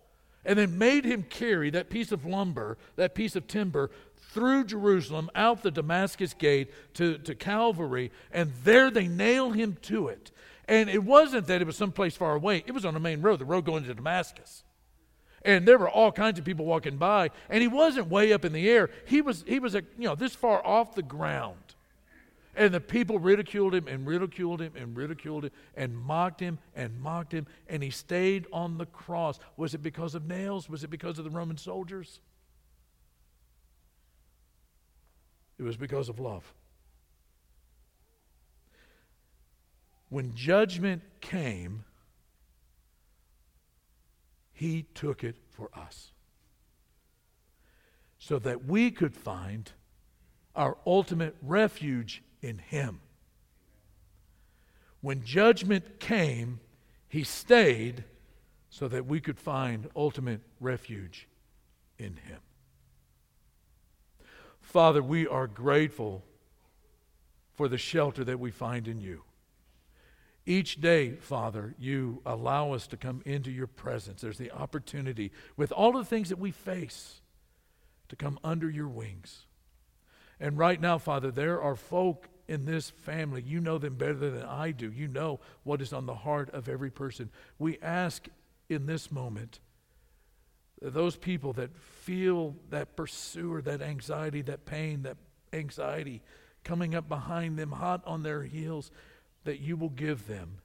and 0.45 0.59
then 0.59 0.79
made 0.79 1.05
him 1.05 1.23
carry 1.23 1.71
that 1.71 1.91
piece 1.91 2.13
of 2.13 2.27
lumber, 2.27 2.77
that 2.97 3.15
piece 3.15 3.35
of 3.37 3.47
timber, 3.47 3.91
through 4.17 4.65
Jerusalem, 4.65 5.31
out 5.35 5.63
the 5.63 5.71
Damascus 5.71 6.35
gate 6.35 6.71
to, 6.95 7.19
to 7.19 7.35
Calvary, 7.35 8.11
and 8.33 8.53
there 8.65 8.91
they 8.91 9.09
nail 9.09 9.53
him 9.53 9.77
to 9.83 10.09
it. 10.09 10.31
And 10.69 10.89
it 10.89 11.05
wasn't 11.05 11.47
that 11.49 11.61
it 11.61 11.67
was 11.67 11.77
someplace 11.77 12.17
far 12.17 12.35
away, 12.35 12.65
it 12.67 12.73
was 12.73 12.85
on 12.85 12.95
the 12.95 13.01
main 13.01 13.21
road, 13.21 13.39
the 13.39 13.45
road 13.45 13.65
going 13.65 13.85
to 13.85 13.95
Damascus. 13.95 14.65
And 15.45 15.69
there 15.69 15.79
were 15.79 15.91
all 15.91 16.11
kinds 16.11 16.39
of 16.39 16.45
people 16.45 16.65
walking 16.65 16.97
by, 16.97 17.31
and 17.51 17.61
he 17.61 17.69
wasn't 17.69 18.09
way 18.09 18.33
up 18.33 18.47
in 18.47 18.53
the 18.55 18.69
air. 18.69 18.89
He 19.05 19.21
was, 19.21 19.45
he 19.47 19.59
was 19.59 19.75
you 19.75 19.83
know, 19.99 20.15
this 20.15 20.35
far 20.35 20.65
off 20.67 20.95
the 20.95 21.03
ground. 21.03 21.59
And 22.57 22.73
the 22.73 22.81
people 22.81 23.19
ridiculed 23.19 23.75
him 23.75 23.89
and 23.89 24.07
ridiculed 24.07 24.61
him 24.63 24.73
and 24.77 24.97
ridiculed 24.97 25.47
him 25.47 25.51
and 25.77 25.97
mocked 25.97 26.41
him 26.41 26.59
and 26.75 26.99
mocked 27.01 27.33
him, 27.33 27.47
and 27.69 27.83
he 27.83 27.91
stayed 27.91 28.47
on 28.53 28.79
the 28.79 28.87
cross. 28.87 29.39
Was 29.57 29.75
it 29.75 29.83
because 29.83 30.15
of 30.15 30.27
nails? 30.27 30.69
Was 30.69 30.85
it 30.85 30.89
because 30.89 31.19
of 31.19 31.25
the 31.25 31.31
Roman 31.31 31.59
soldiers? 31.59 32.21
It 35.59 35.63
was 35.63 35.77
because 35.77 36.09
of 36.09 36.21
love. 36.21 36.55
When 40.15 40.33
judgment 40.33 41.03
came, 41.21 41.83
he 44.53 44.85
took 44.95 45.25
it 45.25 45.35
for 45.51 45.71
us 45.75 46.13
so 48.21 48.39
that 48.39 48.65
we 48.65 48.93
could 48.93 49.17
find 49.17 49.73
our 50.55 50.77
ultimate 50.87 51.35
refuge 51.43 52.23
in 52.43 52.59
him. 52.59 53.01
When 55.01 55.25
judgment 55.25 55.99
came, 55.99 56.61
he 57.09 57.25
stayed 57.25 58.05
so 58.71 58.87
that 58.87 59.07
we 59.07 59.19
could 59.19 59.41
find 59.41 59.89
ultimate 59.97 60.43
refuge 60.61 61.27
in 61.99 62.19
him. 62.19 62.39
Father, 64.61 65.03
we 65.03 65.27
are 65.27 65.49
grateful 65.49 66.23
for 67.53 67.67
the 67.67 67.79
shelter 67.79 68.23
that 68.23 68.39
we 68.39 68.53
find 68.53 68.87
in 68.87 69.01
you. 69.01 69.24
Each 70.47 70.81
day, 70.81 71.13
Father, 71.13 71.75
you 71.79 72.21
allow 72.27 72.73
us 72.73 72.87
to 72.89 72.97
come 72.97 73.23
into 73.25 73.51
your 73.51 73.67
presence. 73.67 74.21
There's 74.21 74.39
the 74.39 74.51
opportunity, 74.51 75.33
with 75.57 75.73
all 75.73 75.93
the 75.93 76.05
things 76.05 76.29
that 76.29 76.39
we 76.39 76.51
face, 76.51 77.23
to 78.09 78.17
come 78.17 78.39
under 78.45 78.69
your 78.69 78.89
wings. 78.89 79.47
And 80.39 80.59
right 80.59 80.81
now, 80.81 80.99
Father, 80.99 81.31
there 81.31 81.63
are 81.63 81.75
folk 81.75 82.29
in 82.47 82.67
this 82.67 82.91
family. 82.91 83.43
You 83.43 83.61
know 83.61 83.79
them 83.79 83.95
better 83.95 84.15
than 84.15 84.43
I 84.43 84.73
do. 84.73 84.93
You 84.93 85.09
know 85.09 85.41
what 85.63 85.81
is 85.81 85.95
on 85.95 86.05
the 86.05 86.15
heart 86.15 86.51
of 86.51 86.69
every 86.69 86.91
person. 86.91 87.31
We 87.59 87.79
ask 87.81 88.29
in 88.69 88.85
this 88.85 89.11
moment 89.11 89.61
that 90.83 90.93
those 90.93 91.17
people 91.17 91.55
that 91.55 91.75
feel 91.77 92.57
that 92.69 92.97
pursuer, 92.97 93.63
that 93.63 93.81
anxiety, 93.81 94.43
that 94.43 94.67
pain, 94.67 95.03
that 95.05 95.17
anxiety 95.55 96.21
coming 96.65 96.95
up 96.95 97.09
behind 97.09 97.59
them, 97.59 97.73
hot 97.73 98.03
on 98.07 98.23
their 98.23 98.43
heels, 98.43 98.91
that 99.45 99.61
you 99.61 99.77
will 99.77 99.91
give 99.91 100.27
them 100.27 100.59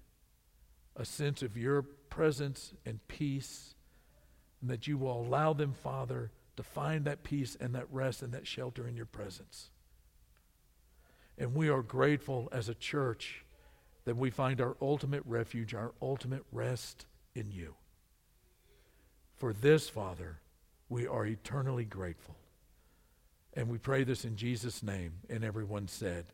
a 0.96 1.06
sense 1.06 1.42
of 1.42 1.58
your 1.58 1.82
presence 1.82 2.74
and 2.86 3.06
peace, 3.08 3.76
and 4.62 4.70
that 4.70 4.88
you 4.88 4.98
will 4.98 5.22
allow 5.22 5.54
them, 5.54 5.74
Father, 5.74 6.32
to 6.58 6.63
find 6.63 7.06
that 7.06 7.24
peace 7.24 7.56
and 7.60 7.76
that 7.76 7.88
rest 7.92 8.22
and 8.22 8.34
that 8.34 8.48
shelter 8.48 8.88
in 8.88 8.96
your 8.96 9.06
presence. 9.06 9.70
And 11.38 11.56
we 11.56 11.70
are 11.70 11.82
grateful 11.82 12.50
as 12.52 12.68
a 12.68 12.74
church 12.74 13.46
that 14.04 14.18
we 14.18 14.30
find 14.30 14.60
our 14.60 14.76
ultimate 14.82 15.24
refuge, 15.26 15.74
our 15.74 15.94
ultimate 16.02 16.44
rest 16.52 17.06
in 17.36 17.52
you. 17.52 17.76
For 19.38 19.54
this, 19.54 19.88
Father, 19.88 20.39
we 20.89 21.08
are 21.08 21.26
eternally 21.26 21.86
grateful. 21.86 22.36
And 23.54 23.70
we 23.70 23.78
pray 23.78 24.04
this 24.04 24.26
in 24.26 24.36
Jesus' 24.36 24.84
name. 24.84 25.13
And 25.30 25.44
everyone 25.44 25.88
said, 25.88 26.26